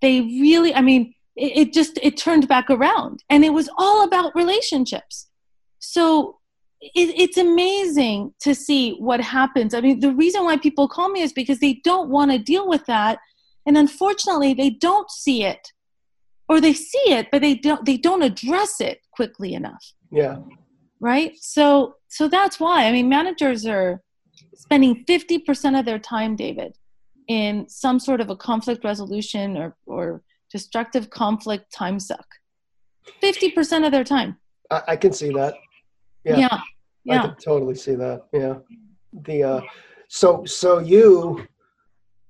they 0.00 0.20
really 0.20 0.74
i 0.74 0.80
mean 0.80 1.14
it, 1.36 1.56
it, 1.56 1.72
just 1.72 1.98
it 2.02 2.16
turned 2.16 2.48
back 2.48 2.68
around. 2.68 3.22
And 3.30 3.44
it 3.44 3.52
was 3.52 3.70
all 3.78 4.02
about 4.02 4.34
relationships. 4.34 5.28
So 5.78 6.38
it, 6.80 7.14
it's 7.16 7.36
amazing 7.36 8.34
to 8.40 8.56
see 8.56 8.96
what 8.98 9.20
happens. 9.20 9.72
I 9.72 9.80
mean 9.80 10.00
the 10.00 10.14
reason 10.14 10.44
why 10.44 10.56
people 10.56 10.88
call 10.88 11.10
me 11.10 11.22
is 11.22 11.32
because 11.32 11.60
they 11.60 11.80
don't 11.84 12.10
want 12.10 12.32
to 12.32 12.38
deal 12.38 12.68
with 12.68 12.84
that. 12.86 13.20
And 13.66 13.76
unfortunately 13.76 14.52
they 14.54 14.70
don't 14.70 15.10
see 15.10 15.44
it. 15.44 15.72
Or 16.48 16.60
they 16.60 16.72
see 16.72 17.12
it 17.12 17.28
but 17.30 17.42
they 17.42 17.54
don't 17.54 17.84
they 17.84 17.96
don't 17.96 18.22
address 18.22 18.80
it 18.80 19.00
quickly 19.12 19.54
enough. 19.54 19.92
Yeah. 20.10 20.38
Right? 20.98 21.32
So 21.36 21.94
so 22.08 22.26
that's 22.26 22.58
why. 22.58 22.86
I 22.86 22.92
mean 22.92 23.08
managers 23.08 23.64
are 23.64 24.02
spending 24.58 25.04
50% 25.04 25.78
of 25.78 25.86
their 25.86 25.98
time, 25.98 26.34
David, 26.34 26.76
in 27.28 27.68
some 27.68 28.00
sort 28.00 28.20
of 28.20 28.28
a 28.28 28.36
conflict 28.36 28.84
resolution 28.84 29.56
or, 29.56 29.76
or 29.86 30.22
destructive 30.50 31.10
conflict 31.10 31.72
time 31.72 32.00
suck. 32.00 32.26
50% 33.22 33.86
of 33.86 33.92
their 33.92 34.04
time. 34.04 34.36
I, 34.70 34.82
I 34.88 34.96
can 34.96 35.12
see 35.12 35.30
that. 35.30 35.54
Yeah. 36.24 36.38
Yeah. 36.38 36.60
yeah. 37.04 37.22
I 37.22 37.26
can 37.28 37.36
totally 37.36 37.76
see 37.76 37.94
that. 37.94 38.22
Yeah. 38.32 38.56
The, 39.24 39.42
uh, 39.42 39.60
so, 40.08 40.44
so 40.44 40.80
you 40.80 41.46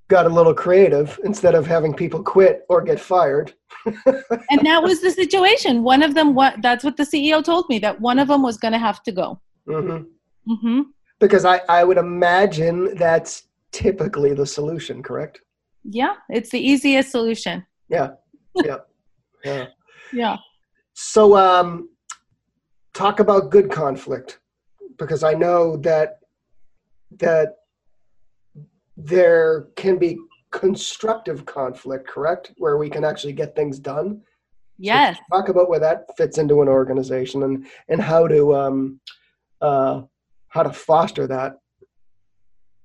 got 0.09 0.27
a 0.27 0.29
little 0.29 0.55
creative 0.55 1.19
instead 1.25 1.55
of 1.55 1.67
having 1.67 1.95
people 1.95 2.23
quit 2.23 2.65
or 2.69 2.83
get 2.83 3.01
fired. 3.01 3.55
and 3.87 4.67
that 4.67 4.83
was 4.83 5.01
the 5.01 5.11
situation. 5.11 5.83
One 5.83 6.03
of 6.03 6.15
them, 6.15 6.35
what 6.35 6.61
that's 6.61 6.85
what 6.85 6.97
the 6.97 7.05
CEO 7.05 7.43
told 7.43 7.69
me 7.69 7.79
that 7.81 8.01
one 8.01 8.19
of 8.19 8.29
them 8.29 8.43
was 8.43 8.59
going 8.59 8.73
to 8.73 8.79
have 8.79 9.03
to 9.05 9.13
go. 9.13 9.41
Mm-hmm. 9.67 10.53
Mm-hmm 10.53 10.81
because 11.21 11.45
I, 11.45 11.61
I 11.69 11.85
would 11.85 11.99
imagine 11.99 12.95
that's 12.97 13.45
typically 13.73 14.35
the 14.35 14.47
solution, 14.47 15.03
correct? 15.03 15.41
Yeah, 15.85 16.15
it's 16.29 16.51
the 16.51 16.61
easiest 16.61 17.11
solution. 17.11 17.67
Yeah, 17.89 18.11
yeah, 18.55 18.79
yeah. 19.45 19.67
yeah. 20.13 20.37
So, 20.95 21.37
um, 21.37 21.91
talk 22.95 23.21
about 23.21 23.51
good 23.51 23.71
conflict, 23.71 24.41
because 24.99 25.23
I 25.23 25.35
know 25.35 25.77
that 25.79 26.19
that 27.19 27.57
there 28.97 29.69
can 29.77 29.97
be 29.99 30.19
constructive 30.51 31.47
conflict, 31.47 32.07
correct, 32.07 32.53
where 32.59 32.77
we 32.77 32.91
can 32.91 33.05
actually 33.05 33.33
get 33.33 33.55
things 33.55 33.79
done. 33.79 34.21
Yes. 34.79 35.17
So 35.17 35.39
talk 35.39 35.49
about 35.49 35.69
where 35.69 35.81
that 35.81 36.07
fits 36.17 36.39
into 36.39 36.63
an 36.63 36.69
organization 36.69 37.43
and 37.45 37.67
and 37.89 38.01
how 38.01 38.29
to 38.29 38.55
um, 38.55 39.01
uh, 39.61 40.03
how 40.51 40.63
to 40.63 40.73
foster 40.73 41.27
that. 41.27 41.55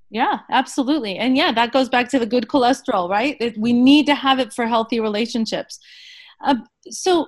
Yeah 0.09 0.39
absolutely. 0.51 1.17
And 1.17 1.35
yeah 1.35 1.51
that 1.51 1.71
goes 1.71 1.89
back 1.89 2.09
to 2.09 2.19
the 2.19 2.25
good 2.25 2.47
cholesterol 2.47 3.09
right? 3.09 3.37
It, 3.39 3.57
we 3.57 3.73
need 3.73 4.05
to 4.07 4.15
have 4.15 4.39
it 4.39 4.53
for 4.53 4.67
healthy 4.67 4.99
relationships. 4.99 5.79
Uh, 6.43 6.55
so 6.89 7.27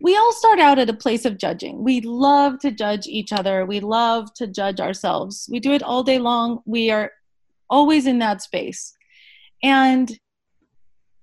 we 0.00 0.16
all 0.16 0.32
start 0.32 0.58
out 0.58 0.78
at 0.78 0.90
a 0.90 0.94
place 0.94 1.24
of 1.24 1.38
judging. 1.38 1.82
We 1.82 2.00
love 2.02 2.58
to 2.60 2.70
judge 2.70 3.06
each 3.06 3.32
other. 3.32 3.64
We 3.64 3.80
love 3.80 4.32
to 4.34 4.46
judge 4.46 4.78
ourselves. 4.78 5.48
We 5.50 5.58
do 5.58 5.72
it 5.72 5.82
all 5.82 6.02
day 6.02 6.18
long. 6.18 6.60
We 6.66 6.90
are 6.90 7.12
always 7.70 8.06
in 8.06 8.18
that 8.18 8.42
space. 8.42 8.94
And 9.62 10.18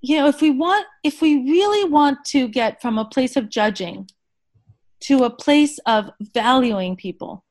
you 0.03 0.17
know 0.17 0.27
if 0.27 0.41
we 0.41 0.51
want 0.51 0.85
if 1.03 1.21
we 1.21 1.49
really 1.49 1.89
want 1.89 2.25
to 2.25 2.47
get 2.47 2.81
from 2.81 2.97
a 2.97 3.05
place 3.05 3.35
of 3.35 3.49
judging 3.49 4.09
to 4.99 5.23
a 5.23 5.29
place 5.29 5.79
of 5.85 6.09
valuing 6.33 6.95
people 6.95 7.43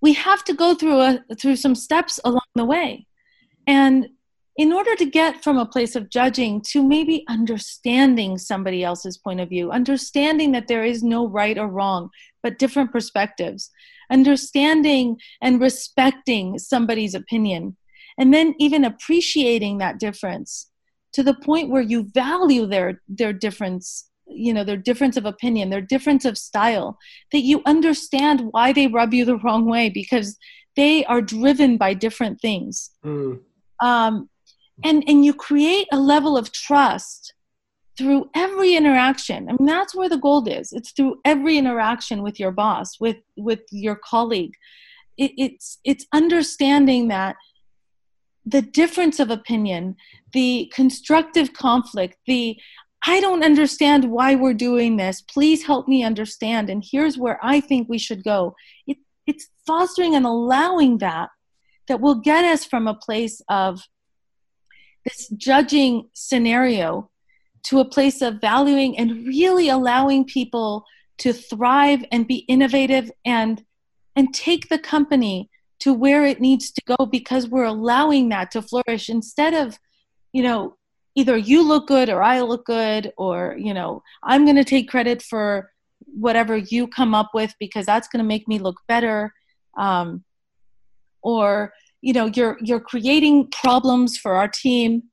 we 0.00 0.12
have 0.14 0.44
to 0.44 0.54
go 0.54 0.74
through 0.74 1.00
a 1.00 1.24
through 1.38 1.56
some 1.56 1.74
steps 1.74 2.20
along 2.24 2.48
the 2.54 2.64
way. 2.64 3.06
And 3.66 4.08
in 4.56 4.72
order 4.72 4.96
to 4.96 5.04
get 5.04 5.42
from 5.44 5.58
a 5.58 5.66
place 5.66 5.94
of 5.96 6.08
judging 6.08 6.62
to 6.62 6.82
maybe 6.82 7.24
understanding 7.28 8.38
somebody 8.38 8.82
else's 8.82 9.18
point 9.18 9.40
of 9.40 9.48
view 9.48 9.70
understanding 9.70 10.52
that 10.52 10.68
there 10.68 10.84
is 10.84 11.02
no 11.02 11.26
right 11.28 11.58
or 11.58 11.68
wrong 11.68 12.10
but 12.42 12.58
different 12.58 12.90
perspectives 12.90 13.70
understanding 14.10 15.18
and 15.42 15.60
respecting 15.60 16.58
somebody's 16.58 17.14
opinion 17.14 17.76
and 18.18 18.32
then 18.32 18.54
even 18.58 18.84
appreciating 18.84 19.78
that 19.78 19.98
difference 19.98 20.70
to 21.12 21.22
the 21.22 21.34
point 21.34 21.70
where 21.70 21.82
you 21.82 22.04
value 22.14 22.66
their 22.66 23.02
their 23.08 23.32
difference 23.32 24.10
you 24.28 24.52
know 24.52 24.64
their 24.64 24.76
difference 24.76 25.16
of 25.16 25.24
opinion 25.24 25.70
their 25.70 25.80
difference 25.80 26.24
of 26.24 26.36
style 26.36 26.98
that 27.32 27.40
you 27.40 27.62
understand 27.66 28.40
why 28.50 28.72
they 28.72 28.86
rub 28.86 29.14
you 29.14 29.24
the 29.24 29.38
wrong 29.38 29.66
way 29.66 29.88
because 29.88 30.36
they 30.74 31.04
are 31.06 31.22
driven 31.22 31.76
by 31.76 31.94
different 31.94 32.40
things 32.40 32.90
mm. 33.04 33.38
um, 33.80 34.28
and 34.84 35.04
and 35.06 35.24
you 35.24 35.32
create 35.32 35.86
a 35.92 35.98
level 35.98 36.36
of 36.36 36.52
trust 36.52 37.34
through 37.96 38.28
every 38.34 38.74
interaction. 38.74 39.48
I 39.48 39.52
mean, 39.52 39.66
that's 39.66 39.94
where 39.94 40.08
the 40.08 40.18
gold 40.18 40.48
is. 40.48 40.72
It's 40.72 40.92
through 40.92 41.20
every 41.24 41.56
interaction 41.56 42.22
with 42.22 42.38
your 42.38 42.52
boss, 42.52 43.00
with 43.00 43.16
with 43.36 43.60
your 43.70 43.96
colleague. 43.96 44.54
It, 45.16 45.32
it's 45.38 45.78
it's 45.84 46.06
understanding 46.12 47.08
that 47.08 47.36
the 48.44 48.62
difference 48.62 49.18
of 49.18 49.30
opinion, 49.30 49.96
the 50.32 50.70
constructive 50.74 51.52
conflict, 51.52 52.16
the 52.26 52.56
I 53.06 53.20
don't 53.20 53.44
understand 53.44 54.10
why 54.10 54.34
we're 54.34 54.54
doing 54.54 54.96
this. 54.96 55.20
Please 55.20 55.64
help 55.64 55.86
me 55.86 56.02
understand. 56.02 56.68
And 56.68 56.84
here's 56.84 57.16
where 57.16 57.38
I 57.42 57.60
think 57.60 57.88
we 57.88 57.98
should 57.98 58.24
go. 58.24 58.56
It, 58.86 58.98
it's 59.26 59.48
fostering 59.66 60.16
and 60.16 60.26
allowing 60.26 60.98
that 60.98 61.30
that 61.86 62.00
will 62.00 62.16
get 62.16 62.44
us 62.44 62.64
from 62.64 62.88
a 62.88 62.94
place 62.94 63.40
of 63.48 63.80
this 65.04 65.28
judging 65.36 66.08
scenario 66.14 67.08
to 67.64 67.78
a 67.78 67.84
place 67.84 68.22
of 68.22 68.40
valuing 68.40 68.98
and 68.98 69.26
really 69.26 69.68
allowing 69.68 70.24
people 70.24 70.84
to 71.18 71.32
thrive 71.32 72.04
and 72.10 72.26
be 72.26 72.38
innovative 72.48 73.10
and 73.24 73.64
and 74.14 74.32
take 74.32 74.68
the 74.68 74.78
company 74.78 75.50
to 75.78 75.92
where 75.92 76.24
it 76.24 76.40
needs 76.40 76.72
to 76.72 76.82
go 76.86 77.06
because 77.06 77.48
we're 77.48 77.64
allowing 77.64 78.30
that 78.30 78.50
to 78.50 78.62
flourish 78.62 79.08
instead 79.08 79.54
of 79.54 79.78
you 80.32 80.42
know 80.42 80.75
either 81.16 81.36
you 81.36 81.66
look 81.66 81.88
good 81.88 82.08
or 82.08 82.22
i 82.22 82.40
look 82.40 82.64
good 82.64 83.12
or 83.18 83.56
you 83.58 83.74
know 83.74 84.02
i'm 84.22 84.44
going 84.44 84.56
to 84.56 84.64
take 84.64 84.88
credit 84.88 85.20
for 85.20 85.70
whatever 86.06 86.56
you 86.56 86.86
come 86.86 87.14
up 87.14 87.30
with 87.34 87.54
because 87.58 87.86
that's 87.86 88.08
going 88.08 88.22
to 88.22 88.26
make 88.26 88.48
me 88.48 88.58
look 88.58 88.80
better. 88.88 89.32
Um, 89.76 90.24
or 91.22 91.72
you 92.00 92.12
know 92.12 92.26
you're 92.26 92.56
you're 92.62 92.80
creating 92.80 93.50
problems 93.50 94.16
for 94.16 94.34
our 94.34 94.48
team. 94.48 95.04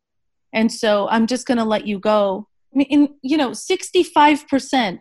And 0.53 0.71
so 0.71 1.07
i'm 1.09 1.25
just 1.27 1.47
going 1.47 1.57
to 1.57 1.63
let 1.63 1.87
you 1.87 1.99
go. 1.99 2.47
I 2.73 2.77
mean, 2.77 3.15
you 3.21 3.37
know 3.37 3.51
65% 3.51 4.99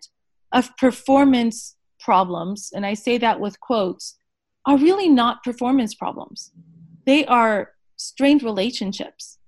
of 0.52 0.76
performance 0.76 1.76
problems 2.00 2.70
and 2.74 2.84
i 2.84 2.94
say 2.94 3.16
that 3.18 3.38
with 3.40 3.60
quotes 3.60 4.16
are 4.66 4.76
really 4.76 5.08
not 5.08 5.42
performance 5.42 5.94
problems. 5.94 6.52
They 7.06 7.24
are 7.26 7.72
strained 7.96 8.42
relationships 8.42 9.38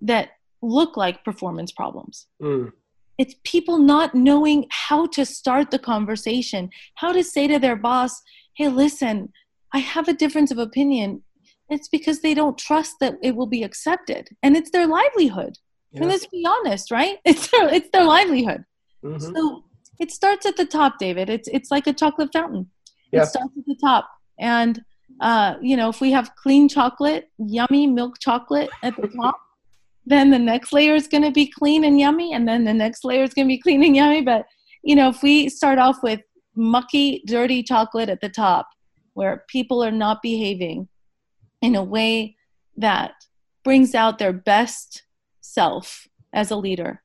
that 0.00 0.30
look 0.62 0.96
like 0.96 1.24
performance 1.24 1.72
problems 1.72 2.26
mm. 2.42 2.70
it's 3.18 3.34
people 3.44 3.78
not 3.78 4.14
knowing 4.14 4.66
how 4.70 5.06
to 5.06 5.24
start 5.24 5.70
the 5.70 5.78
conversation 5.78 6.70
how 6.96 7.12
to 7.12 7.24
say 7.24 7.46
to 7.46 7.58
their 7.58 7.76
boss 7.76 8.22
hey 8.54 8.68
listen 8.68 9.32
i 9.72 9.78
have 9.78 10.08
a 10.08 10.12
difference 10.12 10.50
of 10.50 10.58
opinion 10.58 11.22
it's 11.70 11.88
because 11.88 12.20
they 12.20 12.34
don't 12.34 12.58
trust 12.58 12.96
that 13.00 13.14
it 13.22 13.36
will 13.36 13.46
be 13.46 13.62
accepted 13.62 14.28
and 14.42 14.56
it's 14.56 14.70
their 14.70 14.86
livelihood 14.86 15.56
yeah. 15.92 16.00
and 16.00 16.10
let's 16.10 16.26
be 16.26 16.44
honest 16.46 16.90
right 16.90 17.18
it's 17.24 17.48
their 17.48 17.68
it's 17.72 17.88
their 17.92 18.04
livelihood 18.04 18.64
mm-hmm. 19.04 19.34
so 19.34 19.64
it 19.98 20.10
starts 20.10 20.46
at 20.46 20.56
the 20.56 20.66
top 20.66 20.98
david 20.98 21.30
it's 21.30 21.48
it's 21.48 21.70
like 21.70 21.86
a 21.86 21.92
chocolate 21.92 22.30
fountain 22.32 22.68
yeah. 23.12 23.22
it 23.22 23.26
starts 23.26 23.52
at 23.56 23.64
the 23.66 23.76
top 23.82 24.08
and 24.38 24.82
uh, 25.20 25.56
you 25.60 25.76
know 25.76 25.88
if 25.90 26.00
we 26.00 26.10
have 26.10 26.34
clean 26.36 26.68
chocolate 26.68 27.30
yummy 27.38 27.86
milk 27.86 28.18
chocolate 28.20 28.70
at 28.82 28.96
the 28.96 29.08
top 29.08 29.38
then 30.06 30.30
the 30.30 30.38
next 30.38 30.72
layer 30.72 30.94
is 30.94 31.06
going 31.06 31.22
to 31.22 31.30
be 31.30 31.46
clean 31.46 31.84
and 31.84 32.00
yummy 32.00 32.32
and 32.32 32.48
then 32.48 32.64
the 32.64 32.74
next 32.74 33.04
layer 33.04 33.22
is 33.22 33.34
going 33.34 33.46
to 33.46 33.52
be 33.52 33.58
clean 33.62 33.82
and 33.82 33.96
yummy 33.96 34.22
but 34.22 34.46
you 34.82 34.94
know 34.94 35.08
if 35.08 35.22
we 35.22 35.48
start 35.48 35.78
off 35.78 36.02
with 36.02 36.20
mucky 36.56 37.22
dirty 37.26 37.62
chocolate 37.62 38.08
at 38.08 38.20
the 38.20 38.28
top 38.28 38.68
where 39.14 39.44
people 39.48 39.82
are 39.82 39.90
not 39.90 40.22
behaving 40.22 40.88
in 41.62 41.74
a 41.74 41.82
way 41.82 42.36
that 42.76 43.12
brings 43.64 43.94
out 43.94 44.18
their 44.18 44.32
best 44.32 45.02
self 45.40 46.06
as 46.32 46.50
a 46.50 46.56
leader, 46.56 47.02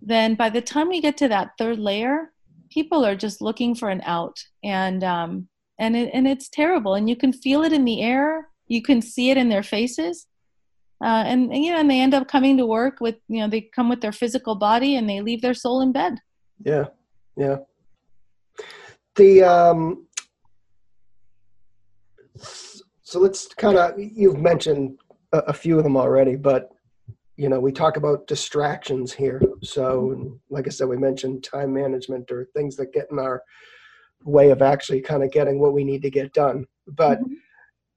then 0.00 0.34
by 0.34 0.50
the 0.50 0.60
time 0.60 0.88
we 0.88 1.00
get 1.00 1.16
to 1.16 1.28
that 1.28 1.50
third 1.58 1.78
layer, 1.78 2.32
people 2.70 3.04
are 3.04 3.16
just 3.16 3.40
looking 3.40 3.74
for 3.74 3.88
an 3.88 4.02
out, 4.04 4.38
and 4.62 5.02
um, 5.02 5.48
and 5.78 5.96
it, 5.96 6.10
and 6.12 6.28
it's 6.28 6.48
terrible. 6.48 6.94
And 6.94 7.08
you 7.08 7.16
can 7.16 7.32
feel 7.32 7.62
it 7.62 7.72
in 7.72 7.84
the 7.84 8.02
air. 8.02 8.48
You 8.68 8.82
can 8.82 9.00
see 9.02 9.30
it 9.30 9.36
in 9.36 9.48
their 9.48 9.62
faces. 9.62 10.26
Uh, 11.02 11.24
and, 11.26 11.54
you 11.54 11.72
know, 11.72 11.78
and 11.78 11.90
they 11.90 12.00
end 12.00 12.14
up 12.14 12.26
coming 12.26 12.56
to 12.56 12.64
work 12.64 13.00
with 13.00 13.16
you 13.28 13.40
know 13.40 13.48
they 13.48 13.60
come 13.60 13.88
with 13.88 14.00
their 14.00 14.12
physical 14.12 14.54
body 14.54 14.96
and 14.96 15.08
they 15.08 15.20
leave 15.20 15.42
their 15.42 15.54
soul 15.54 15.82
in 15.82 15.92
bed. 15.92 16.18
Yeah, 16.64 16.86
yeah. 17.36 17.56
The 19.14 19.42
um, 19.42 20.06
so 23.02 23.20
let's 23.20 23.46
kind 23.48 23.76
of 23.76 23.94
you've 23.98 24.38
mentioned 24.38 24.98
a, 25.32 25.38
a, 25.38 25.52
few 25.52 25.76
of 25.78 25.84
them 25.84 25.96
already, 25.96 26.34
but 26.34 26.70
you 27.36 27.50
know 27.50 27.60
we 27.60 27.72
talk 27.72 27.98
about 27.98 28.26
distractions 28.26 29.12
here. 29.12 29.42
So 29.62 30.38
like 30.48 30.66
I 30.66 30.70
said, 30.70 30.88
we 30.88 30.96
mentioned 30.96 31.44
time 31.44 31.74
management 31.74 32.30
or 32.30 32.48
things 32.54 32.74
that 32.76 32.92
get 32.92 33.08
in 33.10 33.18
our 33.18 33.42
way 34.24 34.50
of 34.50 34.62
actually 34.62 35.02
kind 35.02 35.22
of 35.22 35.30
getting 35.30 35.58
what 35.58 35.74
we 35.74 35.84
need 35.84 36.02
to 36.02 36.10
get 36.10 36.32
done. 36.32 36.64
But 36.86 37.20
mm-hmm. 37.20 37.34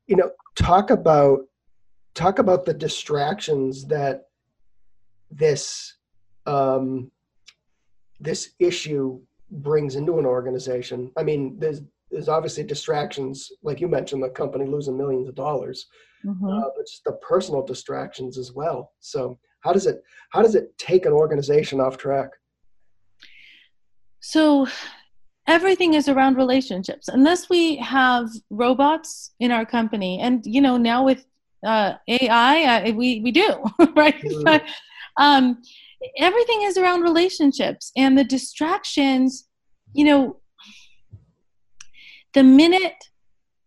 you 0.07 0.17
know, 0.17 0.31
talk 0.55 0.89
about 0.89 1.39
talk 2.19 2.39
about 2.39 2.65
the 2.65 2.73
distractions 2.73 3.85
that 3.85 4.27
this 5.31 5.95
um, 6.45 7.09
this 8.19 8.51
issue 8.59 9.21
brings 9.51 9.95
into 9.95 10.19
an 10.19 10.25
organization. 10.25 11.11
I 11.17 11.23
mean, 11.23 11.57
there's 11.59 11.81
there's 12.11 12.27
obviously 12.27 12.63
distractions, 12.63 13.51
like 13.63 13.79
you 13.79 13.87
mentioned, 13.87 14.21
the 14.21 14.29
company 14.29 14.65
losing 14.65 14.97
millions 14.97 15.29
of 15.29 15.35
dollars, 15.35 15.87
mm-hmm. 16.25 16.45
uh, 16.45 16.69
but 16.75 16.87
just 16.87 17.03
the 17.05 17.13
personal 17.13 17.63
distractions 17.63 18.37
as 18.37 18.51
well. 18.51 18.91
So 18.99 19.39
how 19.61 19.71
does 19.71 19.85
it 19.85 20.03
how 20.31 20.41
does 20.41 20.55
it 20.55 20.77
take 20.77 21.05
an 21.05 21.13
organization 21.13 21.79
off 21.79 21.97
track? 21.97 22.31
So 24.19 24.67
everything 25.47 25.93
is 25.93 26.09
around 26.09 26.35
relationships. 26.35 27.07
Unless 27.07 27.49
we 27.49 27.77
have 27.77 28.27
robots 28.49 29.31
in 29.39 29.51
our 29.51 29.65
company, 29.65 30.19
and 30.19 30.45
you 30.45 30.59
know 30.59 30.75
now 30.75 31.05
with 31.05 31.25
uh, 31.65 31.93
AI, 32.07 32.89
uh, 32.89 32.91
we 32.93 33.21
we 33.21 33.31
do 33.31 33.63
right, 33.95 34.15
but 34.43 34.63
um, 35.17 35.61
everything 36.17 36.63
is 36.63 36.77
around 36.77 37.01
relationships 37.01 37.91
and 37.95 38.17
the 38.17 38.23
distractions. 38.23 39.47
You 39.93 40.05
know, 40.05 40.39
the 42.33 42.43
minute 42.43 43.03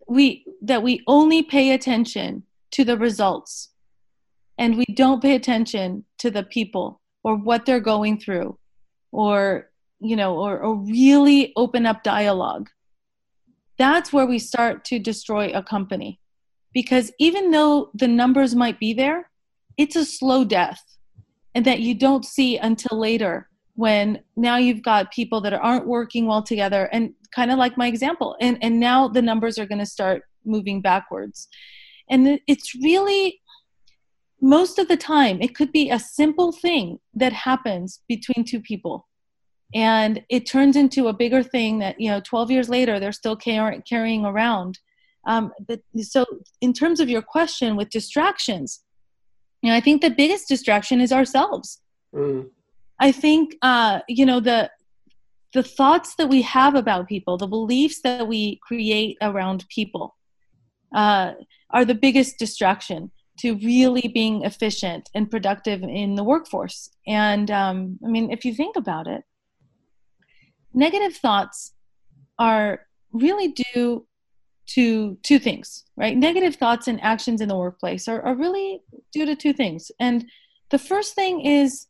we 0.09 0.45
that 0.63 0.83
we 0.83 1.03
only 1.07 1.43
pay 1.43 1.73
attention 1.73 2.45
to 2.73 2.85
the 2.85 2.97
results 2.97 3.71
and 4.59 4.77
we 4.77 4.85
don't 4.95 5.23
pay 5.23 5.35
attention 5.35 6.05
to 6.19 6.31
the 6.31 6.43
people 6.43 7.01
or 7.25 7.37
what 7.37 7.67
they're 7.67 7.81
going 7.81 8.19
through 8.19 8.59
or 9.11 9.71
you 10.01 10.17
know 10.17 10.37
or, 10.37 10.59
or 10.59 10.77
really 10.77 11.53
open 11.57 11.87
up 11.87 12.03
dialogue 12.03 12.69
that's 13.79 14.13
where 14.13 14.27
we 14.27 14.39
start 14.39 14.85
to 14.85 14.99
destroy 14.99 15.51
a 15.55 15.63
company 15.63 16.21
because 16.73 17.13
even 17.19 17.51
though 17.51 17.91
the 17.95 18.09
numbers 18.09 18.55
might 18.55 18.79
be 18.79 18.93
there 18.93 19.31
it's 19.77 19.97
a 19.97 20.05
slow 20.05 20.45
death 20.45 20.83
and 21.55 21.65
that 21.65 21.81
you 21.81 21.95
don't 21.95 22.25
see 22.25 22.57
until 22.59 22.99
later 22.99 23.49
when 23.75 24.23
now 24.37 24.57
you've 24.57 24.83
got 24.83 25.13
people 25.13 25.41
that 25.41 25.55
aren't 25.55 25.87
working 25.87 26.27
well 26.27 26.43
together 26.43 26.89
and 26.93 27.15
kind 27.35 27.51
of 27.51 27.59
like 27.59 27.79
my 27.79 27.87
example 27.87 28.37
and 28.41 28.59
and 28.63 28.79
now 28.79 29.09
the 29.09 29.23
numbers 29.23 29.59
are 29.59 29.67
going 29.67 29.79
to 29.79 29.87
start 29.87 30.23
moving 30.45 30.81
backwards. 30.81 31.49
And 32.11 32.41
it's 32.47 32.75
really 32.83 33.41
most 34.41 34.79
of 34.79 34.89
the 34.89 34.97
time 34.97 35.41
it 35.41 35.55
could 35.55 35.71
be 35.73 35.91
a 35.91 35.99
simple 35.99 36.53
thing 36.53 36.99
that 37.15 37.33
happens 37.33 38.03
between 38.09 38.45
two 38.45 38.61
people. 38.61 39.09
And 39.75 40.23
it 40.29 40.47
turns 40.47 40.77
into 40.77 41.09
a 41.09 41.13
bigger 41.13 41.43
thing 41.43 41.79
that 41.79 42.01
you 42.01 42.11
know 42.11 42.21
12 42.21 42.51
years 42.51 42.69
later 42.69 42.99
they're 42.99 43.13
still 43.13 43.37
car- 43.37 43.83
carrying 43.89 44.25
around 44.25 44.79
um, 45.27 45.53
but 45.67 45.81
so 46.01 46.25
in 46.61 46.73
terms 46.73 47.01
of 47.01 47.09
your 47.09 47.23
question 47.23 47.77
with 47.77 47.91
distractions 47.91 48.83
you 49.63 49.71
know 49.71 49.77
i 49.77 49.81
think 49.81 50.03
the 50.03 50.11
biggest 50.11 50.49
distraction 50.49 51.01
is 51.01 51.13
ourselves 51.13 51.81
mm. 52.15 52.49
i 52.99 53.13
think 53.13 53.57
uh, 53.63 54.01
you 54.09 54.27
know 54.27 54.41
the 54.41 54.71
the 55.53 55.63
thoughts 55.63 56.15
that 56.17 56.29
we 56.29 56.43
have 56.43 56.75
about 56.75 57.09
people, 57.09 57.37
the 57.37 57.47
beliefs 57.47 58.01
that 58.03 58.27
we 58.27 58.59
create 58.67 59.19
around 59.21 59.67
people, 59.69 60.17
uh, 60.95 61.33
are 61.71 61.85
the 61.85 61.95
biggest 61.95 62.39
distraction 62.39 63.11
to 63.39 63.55
really 63.57 64.11
being 64.15 64.45
efficient 64.45 65.09
and 65.15 65.31
productive 65.31 65.83
in 65.83 66.15
the 66.15 66.25
workforce. 66.25 66.91
And 67.07 67.51
um, 67.51 67.99
I 68.05 68.09
mean, 68.09 68.31
if 68.31 68.45
you 68.45 68.55
think 68.55 68.77
about 68.77 69.07
it, 69.07 69.23
negative 70.75 71.17
thoughts 71.17 71.73
are 72.39 72.87
really 73.13 73.49
due 73.49 74.07
to 74.75 75.17
two 75.23 75.39
things, 75.39 75.85
right? 75.97 76.17
Negative 76.17 76.55
thoughts 76.55 76.89
and 76.89 77.03
actions 77.03 77.41
in 77.41 77.49
the 77.49 77.57
workplace 77.57 78.09
are, 78.09 78.23
are 78.23 78.35
really 78.35 78.81
due 79.13 79.27
to 79.27 79.37
two 79.37 79.53
things. 79.53 79.91
And 80.01 80.25
the 80.71 80.79
first 80.79 81.15
thing 81.15 81.41
is 81.43 81.87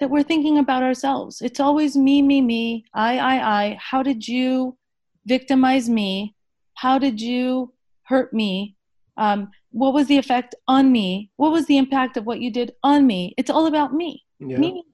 that 0.00 0.10
we're 0.10 0.22
thinking 0.22 0.58
about 0.58 0.82
ourselves. 0.82 1.40
It's 1.40 1.60
always 1.60 1.96
me, 1.96 2.22
me, 2.22 2.40
me, 2.40 2.84
I, 2.94 3.18
I, 3.18 3.62
I. 3.62 3.78
How 3.80 4.02
did 4.02 4.26
you 4.26 4.76
victimize 5.24 5.88
me? 5.88 6.34
How 6.74 6.98
did 6.98 7.20
you 7.20 7.72
hurt 8.04 8.32
me? 8.32 8.76
Um, 9.16 9.50
what 9.70 9.94
was 9.94 10.06
the 10.08 10.18
effect 10.18 10.54
on 10.68 10.92
me? 10.92 11.30
What 11.36 11.52
was 11.52 11.66
the 11.66 11.78
impact 11.78 12.16
of 12.16 12.26
what 12.26 12.40
you 12.40 12.50
did 12.50 12.72
on 12.82 13.06
me? 13.06 13.34
It's 13.38 13.50
all 13.50 13.66
about 13.66 13.94
me. 13.94 14.24
Yeah. 14.40 14.58
Me. 14.58 14.84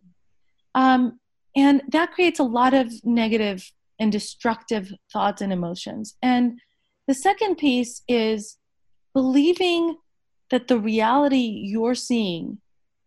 Um, 0.74 1.18
and 1.56 1.82
that 1.88 2.12
creates 2.12 2.38
a 2.38 2.44
lot 2.44 2.74
of 2.74 2.92
negative 3.04 3.70
and 3.98 4.12
destructive 4.12 4.92
thoughts 5.12 5.42
and 5.42 5.52
emotions. 5.52 6.16
And 6.22 6.60
the 7.06 7.14
second 7.14 7.56
piece 7.56 8.02
is 8.08 8.58
believing 9.14 9.96
that 10.50 10.68
the 10.68 10.78
reality 10.78 11.62
you're 11.64 11.94
seeing 11.94 12.58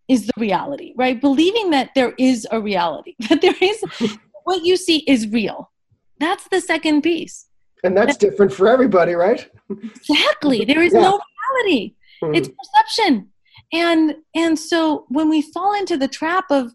is 0.07 0.27
the 0.27 0.33
reality, 0.37 0.93
right? 0.95 1.19
Believing 1.19 1.71
that 1.71 1.91
there 1.95 2.13
is 2.17 2.47
a 2.51 2.59
reality, 2.59 3.15
that 3.29 3.41
there 3.41 3.55
is 3.61 3.83
what 4.43 4.63
you 4.63 4.77
see 4.77 4.99
is 5.07 5.27
real. 5.29 5.71
That's 6.19 6.47
the 6.49 6.61
second 6.61 7.01
piece. 7.01 7.47
And 7.83 7.95
that's 7.95 8.17
different 8.17 8.51
for 8.51 8.67
everybody, 8.67 9.13
right? 9.13 9.47
Exactly. 9.69 10.65
There 10.65 10.81
is 10.81 10.93
yeah. 10.95 11.01
no 11.01 11.19
reality. 11.53 11.95
Mm. 12.23 12.35
It's 12.35 12.49
perception. 12.49 13.29
And 13.73 14.15
and 14.33 14.57
so 14.57 15.05
when 15.09 15.29
we 15.29 15.41
fall 15.41 15.75
into 15.75 15.97
the 15.97 16.07
trap 16.07 16.45
of 16.49 16.71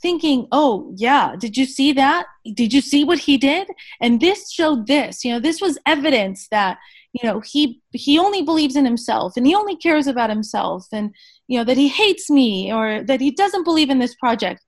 thinking, 0.00 0.48
oh, 0.52 0.92
yeah, 0.96 1.36
did 1.38 1.56
you 1.56 1.64
see 1.64 1.92
that? 1.92 2.26
Did 2.54 2.72
you 2.72 2.80
see 2.80 3.04
what 3.04 3.18
he 3.18 3.36
did? 3.36 3.68
And 4.00 4.20
this 4.20 4.50
showed 4.50 4.86
this. 4.86 5.24
You 5.24 5.32
know, 5.32 5.40
this 5.40 5.60
was 5.60 5.78
evidence 5.86 6.48
that, 6.50 6.78
you 7.12 7.28
know, 7.28 7.40
he 7.40 7.80
he 7.92 8.18
only 8.18 8.42
believes 8.42 8.76
in 8.76 8.84
himself 8.84 9.36
and 9.36 9.46
he 9.46 9.54
only 9.54 9.76
cares 9.76 10.06
about 10.06 10.30
himself 10.30 10.86
and, 10.92 11.14
you 11.48 11.58
know, 11.58 11.64
that 11.64 11.76
he 11.76 11.88
hates 11.88 12.30
me 12.30 12.72
or 12.72 13.02
that 13.04 13.20
he 13.20 13.30
doesn't 13.30 13.64
believe 13.64 13.90
in 13.90 13.98
this 13.98 14.14
project. 14.14 14.64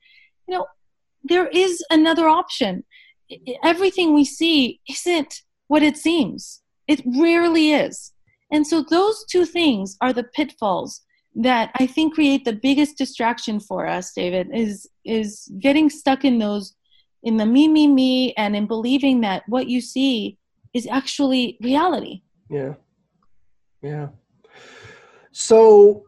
You 0.49 0.59
know, 0.59 0.67
there 1.23 1.49
is 1.49 1.85
another 1.91 2.29
option. 2.29 2.85
Everything 3.63 4.13
we 4.13 4.25
see 4.25 4.81
isn't 4.89 5.43
what 5.69 5.83
it 5.83 5.97
seems. 5.97 6.63
It 6.89 7.01
rarely 7.07 7.73
is. 7.73 8.13
And 8.51 8.67
so 8.67 8.83
those 8.83 9.25
two 9.31 9.47
things 9.47 9.97
are 10.03 10.13
the 10.13 10.25
pitfalls 10.25 11.01
that 11.35 11.71
I 11.77 11.87
think 11.87 12.15
create 12.15 12.45
the 12.45 12.53
biggest 12.53 12.99
distraction 12.99 13.59
for 13.59 13.87
us, 13.87 14.13
David, 14.13 14.51
is 14.53 14.89
is 15.05 15.51
getting 15.59 15.89
stuck 15.89 16.25
in 16.25 16.39
those 16.39 16.75
in 17.23 17.37
the 17.37 17.47
me, 17.47 17.69
me, 17.69 17.87
me 17.87 18.33
and 18.35 18.57
in 18.57 18.67
believing 18.67 19.21
that 19.21 19.45
what 19.49 19.69
you 19.69 19.81
see 19.81 20.39
is 20.75 20.87
actually 20.89 21.57
reality. 21.61 22.23
Yeah. 22.51 22.75
Yeah. 23.81 24.09
So 25.31 26.05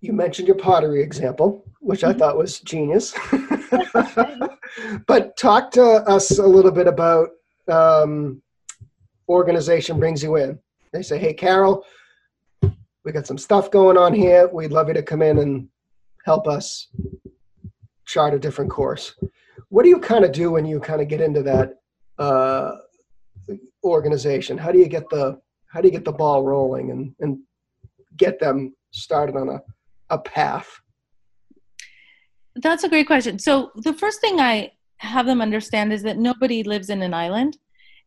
you 0.00 0.12
mentioned 0.12 0.48
your 0.48 0.56
pottery 0.56 1.02
example, 1.02 1.64
which 1.80 2.00
mm-hmm. 2.00 2.10
I 2.10 2.18
thought 2.18 2.38
was 2.38 2.60
genius. 2.60 3.14
but 5.06 5.36
talk 5.36 5.70
to 5.72 5.82
us 5.82 6.38
a 6.38 6.46
little 6.46 6.70
bit 6.70 6.86
about 6.86 7.30
um, 7.68 8.40
organization 9.28 9.98
brings 9.98 10.22
you 10.22 10.36
in. 10.36 10.58
They 10.92 11.02
say, 11.02 11.18
"Hey, 11.18 11.34
Carol, 11.34 11.84
we 13.04 13.12
got 13.12 13.26
some 13.26 13.38
stuff 13.38 13.70
going 13.70 13.96
on 13.98 14.14
here. 14.14 14.48
We'd 14.48 14.72
love 14.72 14.88
you 14.88 14.94
to 14.94 15.02
come 15.02 15.22
in 15.22 15.38
and 15.38 15.68
help 16.24 16.48
us 16.48 16.88
chart 18.06 18.34
a 18.34 18.38
different 18.38 18.70
course. 18.70 19.14
What 19.68 19.82
do 19.82 19.88
you 19.90 19.98
kind 19.98 20.24
of 20.24 20.32
do 20.32 20.50
when 20.50 20.64
you 20.64 20.80
kind 20.80 21.02
of 21.02 21.08
get 21.08 21.20
into 21.20 21.42
that 21.42 21.74
uh, 22.18 22.72
organization? 23.84 24.56
How 24.56 24.72
do 24.72 24.78
you 24.78 24.88
get 24.88 25.08
the 25.10 25.38
how 25.68 25.80
do 25.80 25.88
you 25.88 25.92
get 25.92 26.04
the 26.04 26.12
ball 26.12 26.44
rolling 26.44 26.90
and 26.90 27.14
and 27.20 27.38
get 28.16 28.38
them 28.38 28.74
started 28.92 29.36
on 29.36 29.48
a 29.48 29.60
a 30.10 30.18
path? 30.18 30.68
That's 32.56 32.84
a 32.84 32.88
great 32.88 33.06
question. 33.06 33.38
So 33.38 33.72
the 33.74 33.92
first 33.92 34.20
thing 34.20 34.40
I 34.40 34.72
have 34.98 35.26
them 35.26 35.42
understand 35.42 35.92
is 35.92 36.02
that 36.02 36.18
nobody 36.18 36.62
lives 36.62 36.88
in 36.88 37.02
an 37.02 37.12
island. 37.12 37.58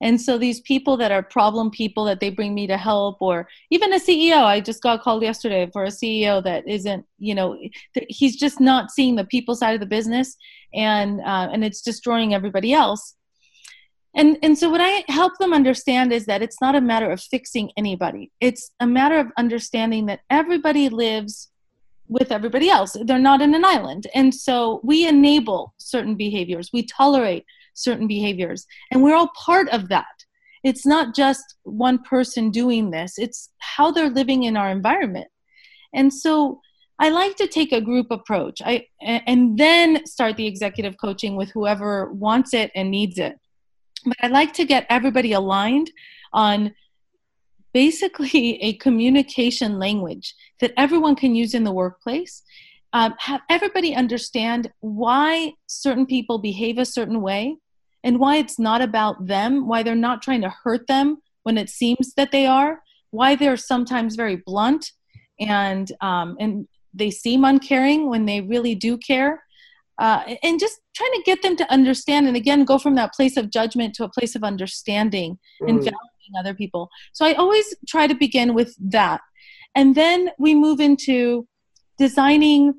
And 0.02 0.22
so 0.22 0.38
these 0.38 0.62
people 0.62 0.98
that 0.98 1.12
are 1.12 1.24
problem 1.24 1.72
people 1.72 2.06
that 2.06 2.20
they 2.20 2.30
bring 2.30 2.54
me 2.54 2.68
to 2.68 2.78
help, 2.78 3.18
or 3.22 3.48
even 3.72 3.94
a 3.94 4.00
CEO, 4.00 4.44
I 4.44 4.60
just 4.60 4.82
got 4.82 5.02
called 5.02 5.24
yesterday 5.24 5.70
for 5.72 5.86
a 5.86 5.90
CEO 5.90 6.44
that 6.44 6.68
isn't, 6.68 7.06
you 7.18 7.34
know, 7.34 7.58
he's 8.08 8.36
just 8.36 8.60
not 8.60 8.92
seeing 8.92 9.16
the 9.16 9.26
people 9.26 9.56
side 9.56 9.74
of 9.74 9.80
the 9.80 9.86
business, 9.88 10.38
and 10.74 11.20
uh, 11.22 11.50
and 11.52 11.64
it's 11.64 11.82
destroying 11.82 12.34
everybody 12.34 12.74
else. 12.74 13.16
And 14.16 14.38
and 14.44 14.58
so 14.58 14.70
what 14.70 14.82
I 14.82 15.04
help 15.08 15.38
them 15.40 15.54
understand 15.54 16.14
is 16.14 16.26
that 16.26 16.42
it's 16.42 16.62
not 16.62 16.76
a 16.76 16.82
matter 16.82 17.12
of 17.12 17.22
fixing 17.22 17.72
anybody. 17.78 18.32
It's 18.40 18.72
a 18.80 18.88
matter 18.88 19.20
of 19.20 19.28
understanding 19.38 20.06
that 20.08 20.22
everybody 20.30 20.90
lives 20.90 21.50
with 22.08 22.32
everybody 22.32 22.70
else. 22.70 22.96
They're 23.04 23.20
not 23.20 23.42
in 23.42 23.54
an 23.54 23.66
island. 23.66 24.08
And 24.14 24.34
so 24.34 24.80
we 24.84 25.08
enable 25.08 25.74
certain 25.78 26.16
behaviors. 26.16 26.72
We 26.72 26.84
tolerate 26.84 27.46
certain 27.78 28.08
behaviors. 28.08 28.66
And 28.92 29.04
we're 29.04 29.16
all 29.16 29.32
part 29.36 29.70
of 29.70 29.90
that. 29.90 30.06
It's 30.64 30.86
not 30.86 31.16
just 31.16 31.44
one 31.64 32.00
person 32.04 32.50
doing 32.52 32.92
this, 32.92 33.18
it's 33.18 33.50
how 33.60 33.92
they're 33.92 34.10
living 34.10 34.44
in 34.44 34.58
our 34.58 34.70
environment. 34.70 35.28
And 35.94 36.14
so 36.14 36.60
I 37.00 37.10
like 37.10 37.36
to 37.38 37.48
take 37.48 37.72
a 37.72 37.82
group 37.82 38.08
approach 38.10 38.62
I, 38.66 38.88
and 39.02 39.58
then 39.58 40.06
start 40.06 40.36
the 40.36 40.48
executive 40.48 40.96
coaching 41.00 41.36
with 41.36 41.52
whoever 41.52 42.12
wants 42.12 42.54
it 42.54 42.72
and 42.76 42.90
needs 42.90 43.20
it. 43.20 43.40
But 44.06 44.18
I 44.22 44.28
like 44.28 44.54
to 44.54 44.66
get 44.66 44.88
everybody 44.90 45.34
aligned 45.34 45.92
on 46.34 46.74
basically 47.74 48.62
a 48.64 48.74
communication 48.74 49.78
language 49.80 50.34
that 50.60 50.74
everyone 50.76 51.16
can 51.16 51.36
use 51.36 51.54
in 51.54 51.64
the 51.64 51.72
workplace. 51.72 52.42
Um, 52.94 53.14
have 53.20 53.42
everybody 53.50 53.94
understand 53.94 54.72
why 54.80 55.54
certain 55.68 56.06
people 56.06 56.40
behave 56.40 56.78
a 56.78 56.86
certain 56.86 57.22
way 57.22 57.58
and 58.04 58.20
why 58.20 58.38
it's 58.38 58.60
not 58.60 58.82
about 58.82 59.28
them, 59.28 59.68
why 59.68 59.84
they're 59.84 59.96
not 59.96 60.22
trying 60.22 60.42
to 60.42 60.54
hurt 60.64 60.88
them 60.88 61.18
when 61.44 61.58
it 61.58 61.70
seems 61.70 62.14
that 62.16 62.32
they 62.32 62.46
are, 62.46 62.82
why 63.12 63.36
they're 63.36 63.58
sometimes 63.58 64.16
very 64.16 64.36
blunt 64.46 64.92
and 65.40 65.92
um, 66.02 66.36
and 66.40 66.68
they 66.94 67.12
seem 67.12 67.46
uncaring 67.46 68.10
when 68.10 68.26
they 68.26 68.42
really 68.42 68.76
do 68.76 68.98
care. 68.98 69.44
Uh, 70.00 70.36
and 70.44 70.60
just 70.60 70.80
trying 70.96 71.12
to 71.12 71.24
get 71.26 71.42
them 71.42 71.56
to 71.56 71.72
understand 71.72 72.28
and 72.28 72.38
again 72.38 72.64
go 72.64 72.78
from 72.78 72.94
that 72.96 73.14
place 73.14 73.36
of 73.36 73.50
judgment 73.50 73.96
to 73.96 74.04
a 74.04 74.10
place 74.10 74.36
of 74.36 74.44
understanding 74.44 75.40
mm. 75.62 75.70
and 75.70 75.80
valuing 75.80 75.98
other 76.38 76.54
people 76.54 76.88
so 77.14 77.26
i 77.26 77.34
always 77.34 77.74
try 77.88 78.06
to 78.06 78.14
begin 78.14 78.54
with 78.54 78.76
that 78.80 79.22
and 79.74 79.96
then 79.96 80.30
we 80.38 80.54
move 80.54 80.80
into 80.80 81.48
designing 81.98 82.76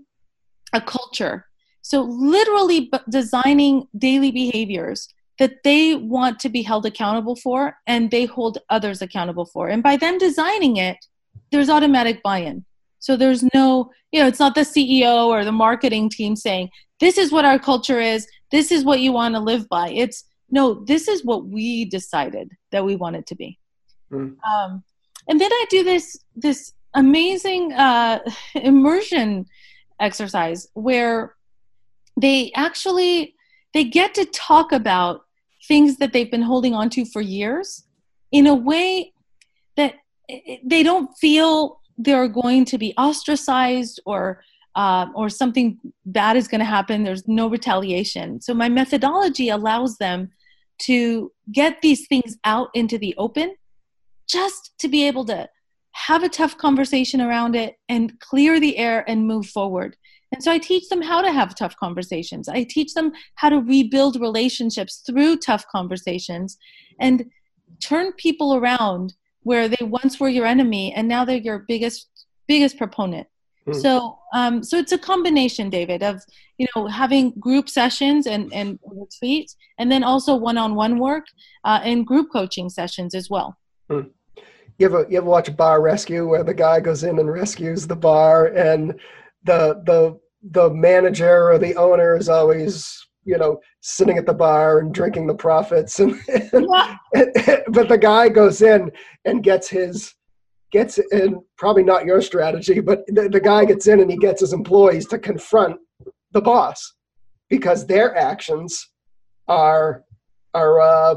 a 0.72 0.81
culture 0.81 1.48
so, 1.88 2.03
literally 2.03 2.90
designing 3.09 3.88
daily 3.96 4.31
behaviors 4.31 5.09
that 5.38 5.62
they 5.64 5.94
want 5.94 6.38
to 6.40 6.51
be 6.51 6.61
held 6.61 6.85
accountable 6.85 7.35
for 7.35 7.79
and 7.87 8.11
they 8.11 8.27
hold 8.27 8.59
others 8.68 9.01
accountable 9.01 9.46
for. 9.46 9.68
And 9.68 9.83
by 9.83 9.96
them 9.96 10.18
designing 10.18 10.77
it, 10.77 10.98
there's 11.51 11.70
automatic 11.70 12.22
buy 12.22 12.40
in. 12.40 12.66
So, 12.98 13.16
there's 13.16 13.42
no, 13.55 13.90
you 14.12 14.20
know, 14.20 14.29
it's 14.29 14.38
not 14.38 14.55
the 14.55 14.66
CEO 14.72 15.29
or 15.29 15.46
the 15.46 15.59
marketing 15.66 16.11
team 16.11 16.37
saying, 16.37 16.68
this 17.01 17.16
is 17.16 17.33
what 17.33 17.46
our 17.46 17.59
culture 17.59 18.01
is, 18.01 18.29
this 18.51 18.70
is 18.70 18.85
what 18.85 19.01
you 19.01 19.11
want 19.12 19.35
to 19.37 19.40
live 19.40 19.66
by. 19.70 19.88
It's, 19.88 20.24
no, 20.51 20.85
this 20.85 21.09
is 21.09 21.24
what 21.24 21.46
we 21.46 21.87
decided 21.87 22.51
that 22.70 22.85
we 22.85 22.96
want 22.96 23.16
it 23.16 23.27
to 23.29 23.35
be. 23.35 23.59
Mm. 24.12 24.37
Um, 24.46 24.85
and 25.27 25.40
then 25.40 25.51
I 25.51 25.64
do 25.70 25.85
this 25.85 26.18
this 26.37 26.74
amazing 26.92 27.72
uh, 27.72 28.18
immersion 28.55 29.46
exercise 30.01 30.68
where 30.74 31.35
they 32.20 32.52
actually 32.54 33.35
they 33.74 33.85
get 33.85 34.14
to 34.14 34.24
talk 34.26 34.72
about 34.72 35.22
things 35.66 35.98
that 35.98 36.12
they've 36.12 36.31
been 36.31 36.42
holding 36.42 36.74
on 36.74 36.88
to 36.90 37.04
for 37.04 37.20
years 37.20 37.85
in 38.33 38.46
a 38.46 38.54
way 38.54 39.12
that 39.76 39.94
they 40.64 40.83
don't 40.83 41.11
feel 41.18 41.81
they're 41.96 42.28
going 42.28 42.64
to 42.64 42.78
be 42.78 42.94
ostracized 42.96 44.00
or 44.07 44.42
uh, 44.74 45.07
or 45.14 45.28
something 45.28 45.78
bad 46.07 46.37
is 46.37 46.46
going 46.46 46.61
to 46.61 46.64
happen. 46.64 47.02
There's 47.02 47.26
no 47.26 47.48
retaliation. 47.48 48.40
So 48.40 48.54
my 48.54 48.68
methodology 48.68 49.48
allows 49.48 49.96
them 49.96 50.31
to 50.83 51.33
get 51.50 51.83
these 51.83 52.07
things 52.07 52.37
out 52.44 52.68
into 52.74 52.96
the 52.96 53.14
open 53.18 53.57
just 54.28 54.72
to 54.78 54.88
be 54.88 55.07
able 55.09 55.24
to 55.24 55.48
have 55.92 56.22
a 56.22 56.28
tough 56.28 56.57
conversation 56.57 57.20
around 57.20 57.57
it 57.57 57.76
and 57.88 58.20
clear 58.20 58.61
the 58.61 58.76
air 58.78 59.04
and 59.09 59.26
move 59.26 59.46
forward 59.46 59.96
and 60.33 60.43
so 60.43 60.53
I 60.53 60.59
teach 60.59 60.88
them 60.88 61.03
how 61.03 61.23
to 61.23 61.33
have 61.33 61.55
tough 61.55 61.77
conversations. 61.77 62.49
I 62.49 62.64
teach 62.64 62.95
them 62.95 63.12
how 63.37 63.49
to 63.49 63.59
rebuild 63.61 64.21
relationships 64.21 65.03
through 65.07 65.38
tough 65.38 65.64
conversations 65.73 66.59
and 67.01 67.25
turn 67.83 68.12
people 68.12 68.55
around 68.55 69.14
where 69.43 69.69
they 69.69 69.85
once 69.85 70.21
were 70.21 70.29
your 70.29 70.47
enemy 70.47 70.93
and 70.93 71.09
now 71.09 71.25
they're 71.25 71.37
your 71.37 71.64
biggest 71.67 72.09
biggest 72.47 72.77
proponent. 72.77 73.27
Hmm. 73.67 73.73
So 73.73 74.19
um, 74.35 74.62
so 74.62 74.77
it's 74.79 74.93
a 74.93 74.99
combination, 74.99 75.71
David, 75.71 76.03
of 76.03 76.23
you 76.59 76.67
know 76.75 76.87
having 76.87 77.31
group 77.38 77.69
sessions 77.69 78.27
and 78.27 78.53
and 78.53 78.79
retreats, 78.85 79.57
and 79.79 79.91
then 79.91 80.05
also 80.05 80.35
one-on-one 80.37 80.99
work 80.99 81.25
uh, 81.64 81.81
and 81.83 82.07
group 82.07 82.29
coaching 82.31 82.69
sessions 82.69 83.14
as 83.14 83.31
well. 83.31 83.57
Hmm. 83.91 84.09
You 84.79 84.87
ever 84.87 85.07
you 85.09 85.19
ever 85.19 85.27
watch 85.27 85.55
bar 85.57 85.81
rescue 85.81 86.29
where 86.29 86.45
the 86.45 86.55
guy 86.55 86.81
goes 86.81 87.03
in 87.03 87.19
and 87.19 87.31
rescues 87.31 87.87
the 87.87 87.97
bar 87.97 88.47
and 88.47 88.99
the 89.44 89.83
the 89.87 90.18
the 90.51 90.70
manager 90.70 91.51
or 91.51 91.59
the 91.59 91.74
owner 91.77 92.16
is 92.16 92.29
always 92.29 93.07
you 93.24 93.37
know 93.37 93.59
sitting 93.81 94.18
at 94.18 94.27
the 94.27 94.35
bar 94.35 94.79
and 94.79 94.94
drinking 94.94 95.27
the 95.27 95.35
profits 95.35 96.01
and, 96.01 96.14
and, 96.29 96.66
yeah. 96.72 96.96
and, 97.14 97.62
but 97.68 97.88
the 97.88 97.98
guy 97.98 98.29
goes 98.29 98.62
in 98.62 98.90
and 99.24 99.42
gets 99.42 99.68
his 99.68 100.14
gets 100.70 100.98
in 101.12 101.40
probably 101.57 101.83
not 101.83 102.05
your 102.05 102.20
strategy 102.20 102.81
but 102.81 103.07
the, 103.09 103.29
the 103.29 103.40
guy 103.40 103.64
gets 103.64 103.87
in 103.87 104.01
and 104.01 104.11
he 104.11 104.16
gets 104.16 104.40
his 104.40 104.53
employees 104.53 105.07
to 105.07 105.18
confront 105.18 105.77
the 106.33 106.40
boss 106.40 106.94
because 107.48 107.87
their 107.87 108.16
actions 108.16 108.88
are 109.48 110.05
are 110.55 110.81
uh, 110.81 111.14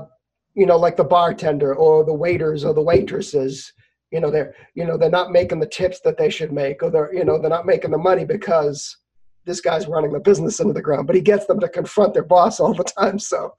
you 0.53 0.65
know 0.65 0.77
like 0.77 0.97
the 0.97 1.03
bartender 1.03 1.75
or 1.75 2.03
the 2.03 2.13
waiters 2.13 2.63
or 2.63 2.73
the 2.73 2.81
waitresses 2.81 3.71
you 4.12 4.19
know 4.19 4.30
they're 4.30 4.54
you 4.76 4.86
know 4.86 4.97
they're 4.97 5.10
not 5.10 5.32
making 5.32 5.60
the 5.60 5.67
tips 5.67 6.00
that 6.02 6.17
they 6.17 6.30
should 6.30 6.52
make 6.52 6.84
or 6.84 6.89
they're 6.89 7.13
you 7.13 7.24
know 7.24 7.39
they're 7.39 7.50
not 7.50 7.65
making 7.65 7.91
the 7.91 7.97
money 7.97 8.26
because 8.26 8.97
this 9.45 9.60
guy's 9.60 9.88
running 9.88 10.12
the 10.12 10.19
business 10.19 10.60
into 10.60 10.74
the 10.74 10.82
ground 10.82 11.08
but 11.08 11.15
he 11.15 11.21
gets 11.21 11.45
them 11.47 11.60
to 11.60 11.67
confront 11.67 12.13
their 12.13 12.24
boss 12.24 12.60
all 12.60 12.74
the 12.74 12.84
time 12.84 13.17
so. 13.17 13.54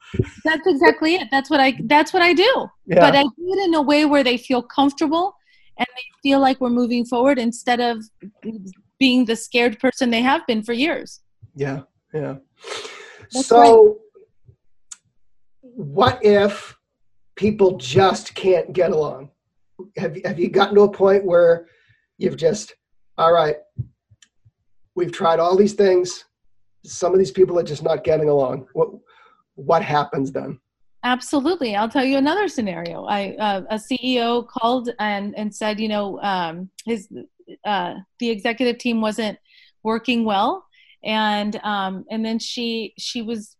That's 0.44 0.66
exactly 0.66 1.16
it. 1.16 1.28
That's 1.30 1.50
what 1.50 1.60
i 1.60 1.76
that's 1.86 2.12
what 2.12 2.22
i 2.22 2.32
do. 2.32 2.66
Yeah. 2.86 3.00
but 3.00 3.16
i 3.16 3.22
do 3.22 3.30
it 3.38 3.64
in 3.66 3.74
a 3.74 3.82
way 3.82 4.04
where 4.04 4.22
they 4.22 4.36
feel 4.36 4.62
comfortable 4.62 5.34
and 5.78 5.86
they 5.96 6.28
feel 6.28 6.38
like 6.38 6.60
we're 6.60 6.70
moving 6.70 7.04
forward 7.04 7.38
instead 7.38 7.80
of 7.80 8.04
being 8.98 9.24
the 9.24 9.36
scared 9.36 9.80
person 9.80 10.10
they 10.10 10.22
have 10.22 10.46
been 10.46 10.62
for 10.62 10.72
years. 10.72 11.20
Yeah 11.56 11.80
yeah. 12.12 12.36
That's 13.32 13.46
so 13.46 13.86
right. 13.86 13.96
what 15.62 16.24
if 16.24 16.76
people 17.36 17.78
just 17.78 18.34
can't 18.34 18.72
get 18.72 18.90
along 18.90 19.30
have, 19.96 20.16
have 20.24 20.38
you 20.38 20.48
gotten 20.48 20.74
to 20.74 20.82
a 20.82 20.92
point 20.92 21.24
where 21.24 21.66
you've 22.18 22.36
just 22.36 22.74
all 23.18 23.32
right 23.32 23.56
we've 24.94 25.12
tried 25.12 25.40
all 25.40 25.56
these 25.56 25.74
things. 25.74 26.24
Some 26.84 27.12
of 27.12 27.18
these 27.18 27.30
people 27.30 27.58
are 27.58 27.64
just 27.64 27.82
not 27.82 28.04
getting 28.04 28.28
along. 28.28 28.66
What 28.72 28.90
what 29.54 29.82
happens 29.82 30.32
then? 30.32 30.58
Absolutely. 31.04 31.74
I'll 31.74 31.88
tell 31.88 32.04
you 32.04 32.16
another 32.16 32.48
scenario. 32.48 33.04
I 33.04 33.36
uh, 33.38 33.62
a 33.70 33.76
ceo 33.76 34.46
called 34.46 34.90
and 34.98 35.34
and 35.36 35.54
said 35.54 35.80
you 35.80 35.88
know 35.88 36.20
um, 36.20 36.70
his 36.84 37.08
uh, 37.64 37.94
the 38.18 38.30
executive 38.30 38.78
team 38.78 39.00
wasn't 39.00 39.38
working 39.82 40.24
well. 40.24 40.64
And 41.04 41.56
um, 41.64 42.04
and 42.10 42.24
then 42.24 42.38
she 42.38 42.94
she 42.98 43.22
was 43.22 43.56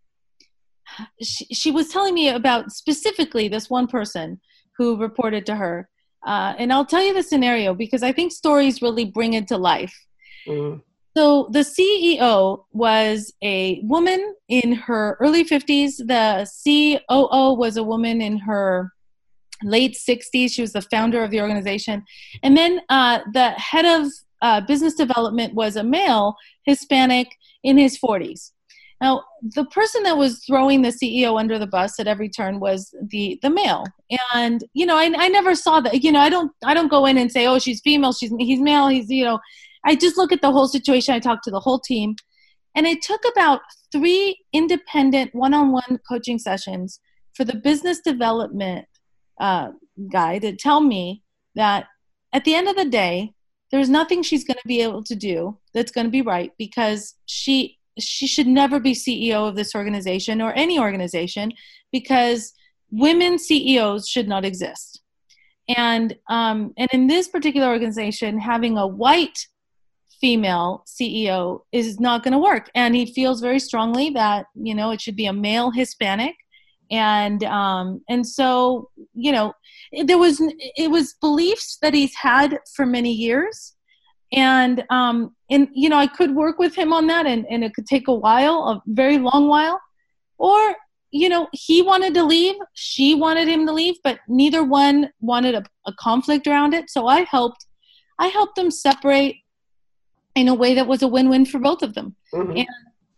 she, 1.22 1.46
she 1.46 1.70
was 1.70 1.88
telling 1.88 2.14
me 2.14 2.28
about 2.28 2.70
specifically 2.70 3.48
this 3.48 3.70
one 3.70 3.86
person 3.86 4.40
who 4.76 4.96
reported 4.96 5.46
to 5.46 5.56
her 5.56 5.88
uh, 6.26 6.54
and 6.58 6.72
i'll 6.72 6.86
tell 6.86 7.02
you 7.02 7.14
the 7.14 7.22
scenario 7.22 7.74
because 7.74 8.02
i 8.02 8.12
think 8.12 8.32
stories 8.32 8.82
really 8.82 9.04
bring 9.04 9.34
it 9.34 9.48
to 9.48 9.56
life 9.56 10.06
mm-hmm. 10.46 10.78
So 11.16 11.48
the 11.50 11.58
CEO 11.58 12.64
was 12.72 13.34
a 13.42 13.80
woman 13.82 14.34
in 14.48 14.72
her 14.72 15.18
early 15.20 15.44
50s. 15.44 15.98
The 15.98 16.48
COO 16.64 17.54
was 17.54 17.76
a 17.76 17.82
woman 17.82 18.22
in 18.22 18.38
her 18.38 18.92
late 19.62 19.94
60s. 19.94 20.52
She 20.52 20.62
was 20.62 20.72
the 20.72 20.82
founder 20.82 21.22
of 21.22 21.30
the 21.30 21.40
organization. 21.40 22.04
And 22.42 22.56
then 22.56 22.80
uh, 22.88 23.20
the 23.32 23.50
head 23.50 23.84
of 23.84 24.10
uh, 24.40 24.62
business 24.62 24.94
development 24.94 25.54
was 25.54 25.76
a 25.76 25.84
male, 25.84 26.36
Hispanic, 26.64 27.28
in 27.62 27.76
his 27.76 27.98
40s. 27.98 28.52
Now, 29.02 29.24
the 29.42 29.64
person 29.64 30.04
that 30.04 30.16
was 30.16 30.44
throwing 30.46 30.82
the 30.82 30.90
CEO 30.90 31.38
under 31.38 31.58
the 31.58 31.66
bus 31.66 31.98
at 31.98 32.06
every 32.06 32.28
turn 32.28 32.60
was 32.60 32.94
the 33.08 33.38
the 33.42 33.50
male, 33.50 33.84
and 34.32 34.62
you 34.74 34.86
know, 34.86 34.96
I, 34.96 35.12
I 35.16 35.28
never 35.28 35.56
saw 35.56 35.80
that. 35.80 36.04
You 36.04 36.12
know, 36.12 36.20
I 36.20 36.28
don't 36.28 36.52
I 36.64 36.72
don't 36.72 36.88
go 36.88 37.04
in 37.06 37.18
and 37.18 37.30
say, 37.30 37.46
oh, 37.46 37.58
she's 37.58 37.80
female, 37.80 38.12
she's 38.12 38.32
he's 38.38 38.60
male, 38.60 38.86
he's 38.86 39.10
you 39.10 39.24
know, 39.24 39.40
I 39.84 39.96
just 39.96 40.16
look 40.16 40.30
at 40.30 40.40
the 40.40 40.52
whole 40.52 40.68
situation. 40.68 41.14
I 41.14 41.18
talked 41.18 41.44
to 41.44 41.50
the 41.50 41.60
whole 41.60 41.80
team. 41.80 42.14
And 42.74 42.86
it 42.86 43.02
took 43.02 43.20
about 43.30 43.60
three 43.90 44.38
independent 44.52 45.34
one 45.34 45.52
on 45.52 45.72
one 45.72 45.98
coaching 46.08 46.38
sessions 46.38 47.00
for 47.34 47.44
the 47.44 47.56
business 47.56 48.00
development 48.00 48.86
uh, 49.40 49.72
guy 50.10 50.38
to 50.38 50.56
tell 50.56 50.80
me 50.80 51.22
that 51.54 51.86
at 52.32 52.44
the 52.44 52.54
end 52.54 52.68
of 52.68 52.76
the 52.76 52.86
day, 52.86 53.34
there's 53.70 53.90
nothing 53.90 54.22
she's 54.22 54.44
going 54.44 54.58
to 54.58 54.68
be 54.68 54.80
able 54.80 55.02
to 55.04 55.14
do 55.14 55.58
that's 55.74 55.92
going 55.92 56.06
to 56.06 56.10
be 56.10 56.22
right 56.22 56.52
because 56.56 57.14
she 57.26 57.78
she 57.98 58.26
should 58.26 58.46
never 58.46 58.80
be 58.80 58.92
CEO 58.92 59.48
of 59.48 59.56
this 59.56 59.74
organization 59.74 60.40
or 60.40 60.52
any 60.54 60.78
organization 60.78 61.52
because 61.90 62.52
women 62.90 63.38
CEOs 63.38 64.08
should 64.08 64.28
not 64.28 64.44
exist. 64.44 65.02
And 65.68 66.16
um, 66.28 66.74
and 66.76 66.88
in 66.92 67.06
this 67.06 67.28
particular 67.28 67.68
organization, 67.68 68.38
having 68.38 68.76
a 68.76 68.86
white 68.86 69.46
female 70.22 70.84
CEO 70.86 71.62
is 71.72 71.98
not 71.98 72.22
going 72.22 72.32
to 72.32 72.38
work. 72.38 72.70
And 72.74 72.94
he 72.94 73.12
feels 73.12 73.40
very 73.40 73.58
strongly 73.58 74.10
that, 74.10 74.46
you 74.54 74.74
know, 74.74 74.92
it 74.92 75.00
should 75.00 75.16
be 75.16 75.26
a 75.26 75.32
male 75.32 75.70
Hispanic. 75.72 76.36
And, 76.90 77.42
um, 77.44 78.02
and 78.08 78.26
so, 78.26 78.90
you 79.14 79.32
know, 79.32 79.52
there 80.04 80.18
was, 80.18 80.40
it 80.76 80.90
was 80.90 81.14
beliefs 81.20 81.78
that 81.82 81.92
he's 81.92 82.14
had 82.14 82.58
for 82.74 82.86
many 82.86 83.12
years. 83.12 83.74
And, 84.32 84.84
um, 84.90 85.34
and, 85.50 85.68
you 85.74 85.88
know, 85.88 85.98
I 85.98 86.06
could 86.06 86.34
work 86.34 86.58
with 86.58 86.74
him 86.74 86.92
on 86.92 87.06
that 87.08 87.26
and, 87.26 87.46
and 87.50 87.62
it 87.62 87.74
could 87.74 87.86
take 87.86 88.08
a 88.08 88.14
while, 88.14 88.68
a 88.68 88.82
very 88.86 89.18
long 89.18 89.48
while. 89.48 89.80
Or, 90.38 90.74
you 91.10 91.28
know, 91.28 91.48
he 91.52 91.82
wanted 91.82 92.14
to 92.14 92.24
leave, 92.24 92.54
she 92.74 93.14
wanted 93.14 93.46
him 93.46 93.66
to 93.66 93.72
leave, 93.72 93.96
but 94.02 94.20
neither 94.28 94.64
one 94.64 95.10
wanted 95.20 95.54
a, 95.54 95.64
a 95.86 95.92
conflict 96.00 96.46
around 96.46 96.72
it. 96.72 96.88
So 96.88 97.06
I 97.06 97.20
helped, 97.22 97.66
I 98.18 98.28
helped 98.28 98.56
them 98.56 98.70
separate 98.70 99.36
in 100.34 100.48
a 100.48 100.54
way 100.54 100.74
that 100.74 100.86
was 100.86 101.02
a 101.02 101.08
win-win 101.08 101.44
for 101.44 101.58
both 101.58 101.82
of 101.82 101.94
them 101.94 102.16
mm-hmm. 102.32 102.56
and 102.56 102.66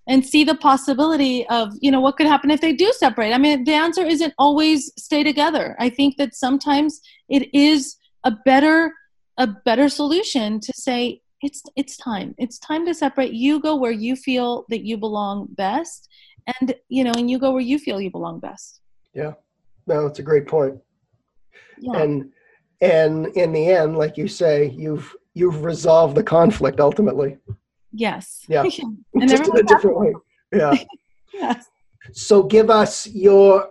and 0.07 0.27
see 0.27 0.44
the 0.44 0.55
possibility 0.55 1.46
of 1.48 1.72
you 1.81 1.90
know 1.90 2.00
what 2.00 2.16
could 2.16 2.27
happen 2.27 2.50
if 2.50 2.61
they 2.61 2.72
do 2.72 2.92
separate 2.96 3.33
i 3.33 3.38
mean 3.38 3.64
the 3.64 3.72
answer 3.72 4.05
isn't 4.05 4.35
always 4.38 4.92
stay 4.98 5.22
together 5.22 5.77
i 5.79 5.88
think 5.88 6.16
that 6.16 6.35
sometimes 6.35 7.00
it 7.29 7.48
is 7.55 7.96
a 8.24 8.31
better 8.44 8.92
a 9.38 9.47
better 9.47 9.88
solution 9.88 10.61
to 10.61 10.73
say 10.75 11.20
it's 11.42 11.62
it's 11.77 11.97
time 11.97 12.35
it's 12.38 12.59
time 12.59 12.87
to 12.87 12.94
separate 12.94 13.33
you 13.33 13.61
go 13.61 13.77
where 13.77 13.92
you 13.92 14.16
feel 14.16 14.64
that 14.68 14.85
you 14.85 14.97
belong 14.97 15.47
best 15.51 16.09
and 16.61 16.75
you 16.88 17.05
know 17.05 17.12
and 17.16 17.31
you 17.31 17.38
go 17.38 17.53
where 17.53 17.61
you 17.61 17.79
feel 17.79 18.01
you 18.01 18.11
belong 18.11 18.40
best 18.40 18.81
yeah 19.12 19.33
no 19.87 20.07
it's 20.07 20.20
a 20.20 20.23
great 20.23 20.47
point 20.47 20.79
yeah. 21.79 21.99
and 21.99 22.31
and 22.81 23.27
in 23.37 23.53
the 23.53 23.68
end 23.68 23.99
like 23.99 24.16
you 24.16 24.29
say 24.29 24.70
you've 24.70 25.14
you've 25.35 25.64
resolved 25.64 26.14
the 26.14 26.23
conflict 26.23 26.81
ultimately. 26.81 27.37
Yes. 27.92 28.44
Yeah. 28.49 28.62
and 29.14 29.29
Just 29.29 29.49
in 29.49 29.59
a 29.59 29.62
different 29.62 29.99
way. 29.99 30.14
Yeah. 30.53 30.75
yes. 31.33 31.66
So 32.12 32.42
give 32.44 32.70
us 32.70 33.07
your 33.09 33.68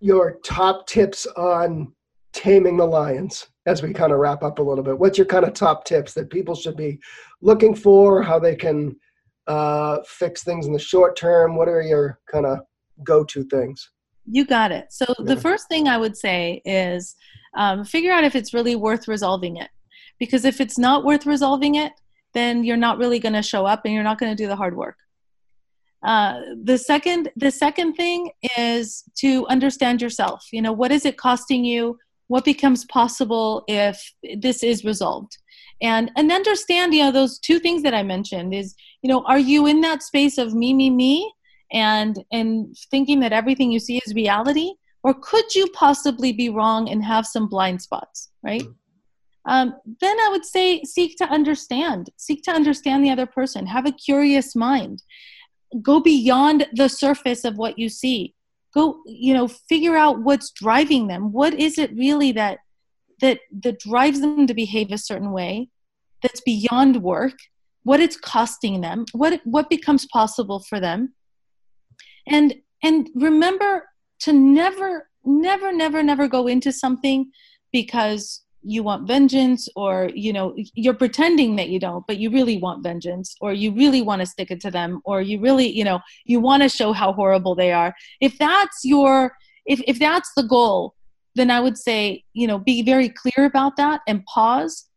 your 0.00 0.38
top 0.44 0.86
tips 0.88 1.26
on 1.26 1.92
taming 2.32 2.76
the 2.76 2.86
lions 2.86 3.48
as 3.66 3.82
we 3.82 3.92
kind 3.92 4.12
of 4.12 4.18
wrap 4.18 4.42
up 4.42 4.58
a 4.58 4.62
little 4.62 4.84
bit. 4.84 4.98
What's 4.98 5.18
your 5.18 5.26
kind 5.26 5.44
of 5.44 5.54
top 5.54 5.84
tips 5.84 6.14
that 6.14 6.30
people 6.30 6.54
should 6.54 6.76
be 6.76 6.98
looking 7.40 7.74
for? 7.74 8.22
How 8.22 8.38
they 8.38 8.56
can 8.56 8.96
uh, 9.46 9.98
fix 10.06 10.42
things 10.42 10.66
in 10.66 10.72
the 10.72 10.78
short 10.78 11.16
term? 11.16 11.56
What 11.56 11.68
are 11.68 11.82
your 11.82 12.18
kind 12.30 12.46
of 12.46 12.60
go-to 13.04 13.44
things? 13.44 13.90
You 14.26 14.44
got 14.44 14.72
it. 14.72 14.86
So 14.90 15.04
yeah. 15.18 15.34
the 15.34 15.40
first 15.40 15.68
thing 15.68 15.88
I 15.88 15.98
would 15.98 16.16
say 16.16 16.62
is 16.64 17.16
um, 17.54 17.84
figure 17.84 18.12
out 18.12 18.24
if 18.24 18.34
it's 18.34 18.54
really 18.54 18.76
worth 18.76 19.08
resolving 19.08 19.56
it 19.56 19.68
because 20.18 20.44
if 20.44 20.60
it's 20.60 20.78
not 20.78 21.04
worth 21.04 21.26
resolving 21.26 21.74
it 21.76 21.92
then 22.34 22.64
you're 22.64 22.76
not 22.76 22.98
really 22.98 23.18
going 23.18 23.32
to 23.34 23.42
show 23.42 23.66
up 23.66 23.82
and 23.84 23.92
you're 23.92 24.02
not 24.02 24.18
going 24.18 24.34
to 24.34 24.42
do 24.42 24.48
the 24.48 24.56
hard 24.56 24.76
work 24.76 24.96
uh, 26.04 26.40
the 26.64 26.78
second 26.78 27.30
the 27.36 27.50
second 27.50 27.94
thing 27.94 28.30
is 28.56 29.04
to 29.16 29.46
understand 29.48 30.00
yourself 30.00 30.46
you 30.52 30.62
know 30.62 30.72
what 30.72 30.92
is 30.92 31.04
it 31.04 31.16
costing 31.16 31.64
you 31.64 31.98
what 32.32 32.46
becomes 32.46 32.86
possible 32.86 33.62
if 33.68 34.14
this 34.38 34.62
is 34.62 34.86
resolved. 34.86 35.36
And 35.82 36.10
and 36.16 36.32
understand 36.32 36.94
you 36.94 37.02
know 37.02 37.12
those 37.12 37.38
two 37.38 37.58
things 37.58 37.82
that 37.82 37.92
i 37.92 38.02
mentioned 38.02 38.54
is 38.54 38.74
you 39.02 39.08
know 39.10 39.22
are 39.24 39.38
you 39.38 39.66
in 39.66 39.82
that 39.82 40.02
space 40.02 40.38
of 40.38 40.54
me 40.54 40.72
me 40.72 40.88
me 40.88 41.30
and 41.72 42.24
and 42.32 42.74
thinking 42.90 43.20
that 43.20 43.34
everything 43.34 43.70
you 43.70 43.80
see 43.80 43.98
is 43.98 44.14
reality? 44.14 44.70
Or 45.04 45.12
could 45.12 45.54
you 45.54 45.66
possibly 45.84 46.32
be 46.32 46.48
wrong 46.48 46.88
and 46.88 47.04
have 47.04 47.26
some 47.26 47.48
blind 47.48 47.82
spots 47.82 48.30
right? 48.42 48.66
Um, 49.44 49.74
then 50.00 50.16
I 50.20 50.28
would 50.30 50.46
say 50.46 50.82
seek 50.84 51.18
to 51.18 51.24
understand, 51.24 52.10
seek 52.16 52.42
to 52.44 52.52
understand 52.52 53.04
the 53.04 53.10
other 53.10 53.26
person, 53.26 53.66
have 53.66 53.86
a 53.86 53.98
curious 54.08 54.54
mind, 54.54 55.02
go 55.82 56.00
beyond 56.00 56.66
the 56.72 56.88
surface 56.88 57.44
of 57.44 57.56
what 57.56 57.78
you 57.78 57.88
see. 57.88 58.34
Go, 58.74 59.02
you 59.06 59.34
know, 59.34 59.48
figure 59.48 59.96
out 59.96 60.20
what's 60.20 60.50
driving 60.50 61.06
them. 61.08 61.32
What 61.32 61.54
is 61.54 61.78
it 61.78 61.92
really 61.94 62.32
that 62.32 62.58
that 63.20 63.40
that 63.62 63.80
drives 63.80 64.20
them 64.20 64.46
to 64.46 64.54
behave 64.54 64.90
a 64.90 64.98
certain 64.98 65.32
way? 65.32 65.68
That's 66.22 66.40
beyond 66.40 67.02
work. 67.02 67.34
What 67.84 68.00
it's 68.00 68.16
costing 68.16 68.80
them. 68.80 69.04
What 69.12 69.40
what 69.44 69.68
becomes 69.68 70.06
possible 70.06 70.60
for 70.60 70.80
them. 70.80 71.14
And 72.26 72.54
and 72.82 73.08
remember 73.14 73.84
to 74.20 74.32
never, 74.32 75.08
never, 75.24 75.72
never, 75.72 76.02
never 76.02 76.28
go 76.28 76.46
into 76.46 76.72
something 76.72 77.30
because 77.72 78.42
you 78.62 78.82
want 78.82 79.06
vengeance 79.06 79.68
or 79.76 80.10
you 80.14 80.32
know 80.32 80.54
you're 80.74 80.94
pretending 80.94 81.56
that 81.56 81.68
you 81.68 81.80
don't 81.80 82.06
but 82.06 82.18
you 82.18 82.30
really 82.30 82.58
want 82.58 82.82
vengeance 82.82 83.34
or 83.40 83.52
you 83.52 83.72
really 83.72 84.02
want 84.02 84.20
to 84.20 84.26
stick 84.26 84.50
it 84.50 84.60
to 84.60 84.70
them 84.70 85.00
or 85.04 85.20
you 85.20 85.40
really 85.40 85.68
you 85.68 85.84
know 85.84 86.00
you 86.24 86.40
want 86.40 86.62
to 86.62 86.68
show 86.68 86.92
how 86.92 87.12
horrible 87.12 87.54
they 87.54 87.72
are 87.72 87.94
if 88.20 88.38
that's 88.38 88.84
your 88.84 89.32
if, 89.66 89.80
if 89.86 89.98
that's 89.98 90.30
the 90.36 90.42
goal 90.42 90.94
then 91.34 91.50
i 91.50 91.60
would 91.60 91.76
say 91.76 92.22
you 92.34 92.46
know 92.46 92.58
be 92.58 92.82
very 92.82 93.08
clear 93.08 93.46
about 93.46 93.76
that 93.76 94.00
and 94.06 94.24
pause 94.26 94.88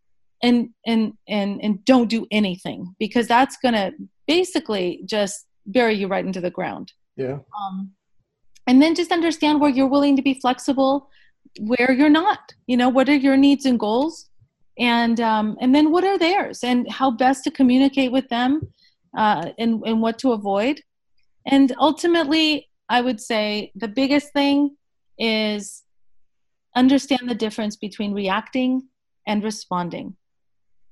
and 0.44 0.70
and 0.86 1.14
and 1.28 1.60
and 1.62 1.84
don't 1.86 2.10
do 2.10 2.28
anything 2.32 2.94
because 3.00 3.28
that's 3.28 3.58
going 3.58 3.74
to 3.74 3.92
basically 4.28 5.02
just 5.06 5.46
bury 5.66 5.96
you 5.96 6.08
right 6.08 6.26
into 6.26 6.42
the 6.42 6.52
ground. 6.52 6.94
Yeah. 7.16 7.40
Um, 7.60 7.92
and 8.68 8.82
then 8.82 8.96
just 8.96 9.12
understand 9.12 9.62
where 9.62 9.70
you're 9.70 9.88
willing 9.88 10.16
to 10.16 10.22
be 10.22 10.34
flexible, 10.36 11.10
where 11.60 11.92
you're 11.92 12.10
not. 12.10 12.54
You 12.68 12.78
know, 12.78 12.90
what 12.90 13.10
are 13.10 13.16
your 13.16 13.38
needs 13.38 13.66
and 13.66 13.80
goals, 13.80 14.30
and 14.78 15.20
um, 15.20 15.58
and 15.62 15.74
then 15.74 15.92
what 15.92 16.04
are 16.04 16.18
theirs, 16.18 16.64
and 16.64 16.90
how 16.92 17.12
best 17.12 17.44
to 17.46 17.52
communicate 17.52 18.12
with 18.12 18.28
them, 18.30 18.62
uh, 19.18 19.52
and 19.58 19.82
and 19.86 20.02
what 20.02 20.20
to 20.20 20.32
avoid. 20.32 20.82
And 21.46 21.74
ultimately, 21.80 22.70
I 22.90 23.02
would 23.02 23.22
say 23.22 23.72
the 23.76 23.88
biggest 23.88 24.34
thing 24.34 24.76
is 25.18 25.84
understand 26.76 27.30
the 27.30 27.36
difference 27.36 27.76
between 27.76 28.14
reacting 28.14 28.88
and 29.28 29.44
responding. 29.44 30.16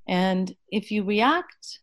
And 0.07 0.55
if 0.69 0.91
you 0.91 1.03
react, 1.03 1.79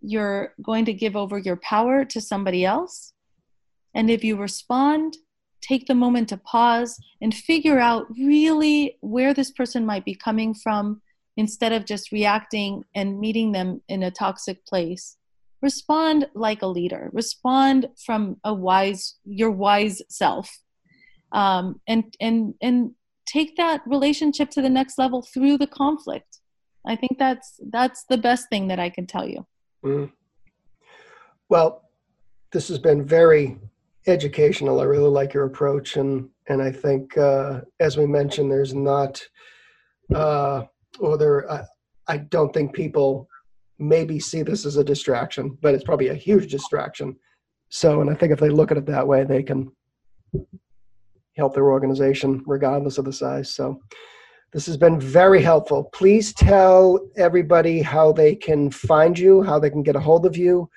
you're 0.00 0.54
going 0.62 0.84
to 0.86 0.92
give 0.92 1.16
over 1.16 1.38
your 1.38 1.56
power 1.56 2.04
to 2.04 2.20
somebody 2.20 2.64
else. 2.64 3.12
And 3.94 4.10
if 4.10 4.22
you 4.22 4.36
respond, 4.36 5.16
take 5.60 5.86
the 5.86 5.94
moment 5.94 6.28
to 6.28 6.36
pause 6.36 6.98
and 7.20 7.34
figure 7.34 7.78
out 7.78 8.06
really 8.16 8.96
where 9.00 9.34
this 9.34 9.50
person 9.50 9.84
might 9.84 10.04
be 10.04 10.14
coming 10.14 10.54
from 10.54 11.00
instead 11.36 11.72
of 11.72 11.84
just 11.84 12.12
reacting 12.12 12.84
and 12.94 13.18
meeting 13.18 13.52
them 13.52 13.80
in 13.88 14.02
a 14.02 14.10
toxic 14.10 14.64
place. 14.66 15.16
Respond 15.62 16.26
like 16.34 16.62
a 16.62 16.66
leader. 16.66 17.10
Respond 17.12 17.88
from 18.04 18.36
a 18.44 18.54
wise, 18.54 19.16
your 19.24 19.50
wise 19.50 20.02
self, 20.08 20.50
um, 21.32 21.80
and 21.88 22.04
and 22.20 22.54
and 22.62 22.92
take 23.26 23.56
that 23.56 23.80
relationship 23.86 24.50
to 24.50 24.62
the 24.62 24.68
next 24.68 24.98
level 24.98 25.22
through 25.22 25.58
the 25.58 25.66
conflict. 25.66 26.38
I 26.86 26.96
think 26.96 27.18
that's 27.18 27.60
that's 27.70 28.04
the 28.08 28.18
best 28.18 28.48
thing 28.48 28.68
that 28.68 28.78
I 28.78 28.88
can 28.88 29.06
tell 29.06 29.28
you. 29.28 29.46
Mm. 29.84 30.12
Well, 31.48 31.82
this 32.52 32.68
has 32.68 32.78
been 32.78 33.04
very 33.04 33.58
educational. 34.08 34.80
I 34.80 34.84
really 34.84 35.10
like 35.10 35.34
your 35.34 35.44
approach, 35.44 35.96
and 35.96 36.28
and 36.48 36.62
I 36.62 36.70
think 36.70 37.16
uh, 37.16 37.60
as 37.80 37.96
we 37.96 38.06
mentioned, 38.06 38.50
there's 38.50 38.74
not, 38.74 39.22
uh, 40.14 40.64
or 40.98 41.18
there, 41.18 41.50
I, 41.50 41.64
I 42.06 42.16
don't 42.18 42.52
think 42.52 42.72
people 42.72 43.28
maybe 43.78 44.18
see 44.18 44.42
this 44.42 44.66
as 44.66 44.76
a 44.76 44.84
distraction, 44.84 45.56
but 45.60 45.74
it's 45.74 45.84
probably 45.84 46.08
a 46.08 46.14
huge 46.14 46.50
distraction. 46.50 47.16
So, 47.68 48.00
and 48.00 48.10
I 48.10 48.14
think 48.14 48.32
if 48.32 48.40
they 48.40 48.48
look 48.48 48.70
at 48.70 48.78
it 48.78 48.86
that 48.86 49.06
way, 49.06 49.24
they 49.24 49.42
can 49.42 49.70
help 51.36 51.54
their 51.54 51.70
organization 51.70 52.42
regardless 52.46 52.98
of 52.98 53.04
the 53.04 53.12
size. 53.12 53.54
So, 53.54 53.80
this 54.52 54.64
has 54.66 54.78
been 54.78 54.98
very 54.98 55.42
helpful. 55.42 55.84
Please 55.92 56.32
tell 56.32 56.98
everybody 57.16 57.82
how 57.82 58.12
they 58.12 58.34
can 58.34 58.70
find 58.70 59.18
you, 59.18 59.42
how 59.42 59.58
they 59.58 59.68
can 59.68 59.82
get 59.82 59.96
a 59.96 60.00
hold 60.00 60.24
of 60.24 60.36
you, 60.36 60.70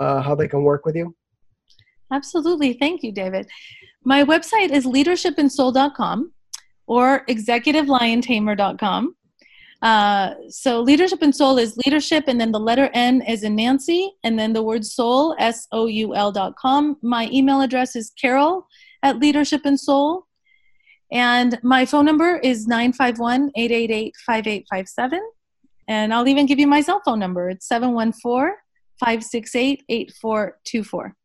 uh, 0.00 0.22
how 0.22 0.34
they 0.34 0.48
can 0.48 0.62
work 0.62 0.86
with 0.86 0.96
you. 0.96 1.14
Absolutely. 2.12 2.74
Thank 2.74 3.02
you, 3.02 3.12
David. 3.12 3.46
My 4.04 4.24
website 4.24 4.70
is 4.70 4.86
leadershipnsoul.com 4.86 6.32
or 6.86 7.24
executiveliontamer.com. 7.26 9.14
Uh, 9.82 10.34
so 10.48 10.80
leadership 10.82 11.22
and 11.22 11.34
soul 11.34 11.56
is 11.56 11.76
leadership, 11.86 12.24
and 12.26 12.38
then 12.38 12.52
the 12.52 12.60
letter 12.60 12.90
N 12.92 13.22
is 13.22 13.44
in 13.44 13.56
Nancy, 13.56 14.12
and 14.24 14.38
then 14.38 14.52
the 14.52 14.62
word 14.62 14.84
soul, 14.84 15.34
S 15.38 15.66
O 15.72 15.86
U 15.86 16.14
L 16.14 16.30
dot 16.32 16.56
com. 16.56 16.96
My 17.02 17.30
email 17.32 17.62
address 17.62 17.96
is 17.96 18.12
carol 18.20 18.66
at 19.02 19.18
leadership 19.18 19.62
and 19.64 19.80
soul. 19.80 20.26
And 21.12 21.58
my 21.62 21.86
phone 21.86 22.04
number 22.04 22.36
is 22.36 22.66
951 22.66 23.50
888 23.56 24.14
5857. 24.26 25.20
And 25.88 26.14
I'll 26.14 26.28
even 26.28 26.46
give 26.46 26.58
you 26.58 26.68
my 26.68 26.82
cell 26.82 27.02
phone 27.04 27.18
number. 27.18 27.50
It's 27.50 27.66
714 27.66 28.54
568 29.00 29.84
8424. 29.88 31.16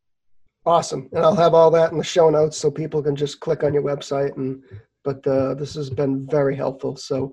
Awesome. 0.66 1.08
And 1.12 1.24
I'll 1.24 1.36
have 1.36 1.54
all 1.54 1.70
that 1.70 1.92
in 1.92 1.98
the 1.98 2.04
show 2.04 2.28
notes 2.28 2.56
so 2.56 2.70
people 2.70 3.02
can 3.02 3.14
just 3.14 3.38
click 3.38 3.62
on 3.62 3.72
your 3.72 3.84
website. 3.84 4.36
And 4.36 4.62
but 5.04 5.24
uh, 5.24 5.54
this 5.54 5.74
has 5.74 5.88
been 5.88 6.26
very 6.26 6.56
helpful. 6.56 6.96
So 6.96 7.32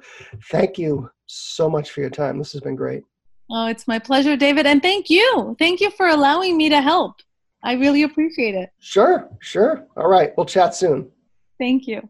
thank 0.52 0.78
you 0.78 1.10
so 1.26 1.68
much 1.68 1.90
for 1.90 2.02
your 2.02 2.12
time. 2.12 2.38
This 2.38 2.52
has 2.52 2.62
been 2.62 2.76
great. 2.76 3.02
Oh, 3.50 3.66
it's 3.66 3.88
my 3.88 3.98
pleasure, 3.98 4.38
David. 4.38 4.68
And 4.68 4.82
thank 4.82 5.10
you. 5.10 5.56
Thank 5.58 5.82
you 5.82 5.90
for 5.90 6.08
allowing 6.08 6.56
me 6.56 6.70
to 6.70 6.82
help. 6.82 7.16
I 7.64 7.74
really 7.74 8.04
appreciate 8.04 8.54
it. 8.54 8.70
Sure, 8.80 9.28
sure. 9.40 9.88
All 9.98 10.08
right. 10.08 10.32
We'll 10.38 10.46
chat 10.46 10.76
soon. 10.76 11.10
Thank 11.58 11.88
you. 11.88 12.08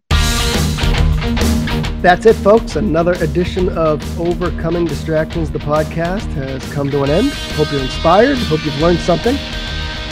That's 2.02 2.26
it, 2.26 2.36
folks. 2.36 2.76
Another 2.76 3.14
edition 3.14 3.70
of 3.78 4.20
Overcoming 4.20 4.84
Distractions, 4.84 5.50
the 5.50 5.60
podcast, 5.60 6.30
has 6.34 6.62
come 6.74 6.92
to 6.92 7.04
an 7.04 7.10
end. 7.10 7.30
Hope 7.56 7.72
you're 7.72 7.82
inspired. 7.82 8.38
Hope 8.38 8.66
you've 8.66 8.82
learned 8.82 9.00
something. 9.00 9.38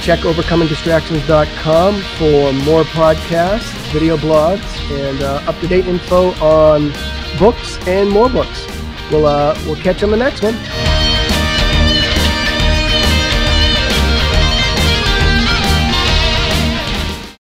Check 0.01 0.21
overcomingdistractions.com 0.21 2.01
for 2.17 2.53
more 2.65 2.83
podcasts, 2.85 3.71
video 3.93 4.17
blogs, 4.17 4.65
and 4.89 5.21
uh, 5.21 5.43
up 5.45 5.59
to 5.59 5.67
date 5.67 5.85
info 5.85 6.31
on 6.43 6.91
books 7.37 7.77
and 7.87 8.09
more 8.09 8.27
books. 8.27 8.65
We'll, 9.11 9.27
uh, 9.27 9.55
we'll 9.65 9.75
catch 9.75 10.01
you 10.01 10.07
on 10.07 10.11
the 10.11 10.17
next 10.17 10.41
one. 10.41 10.55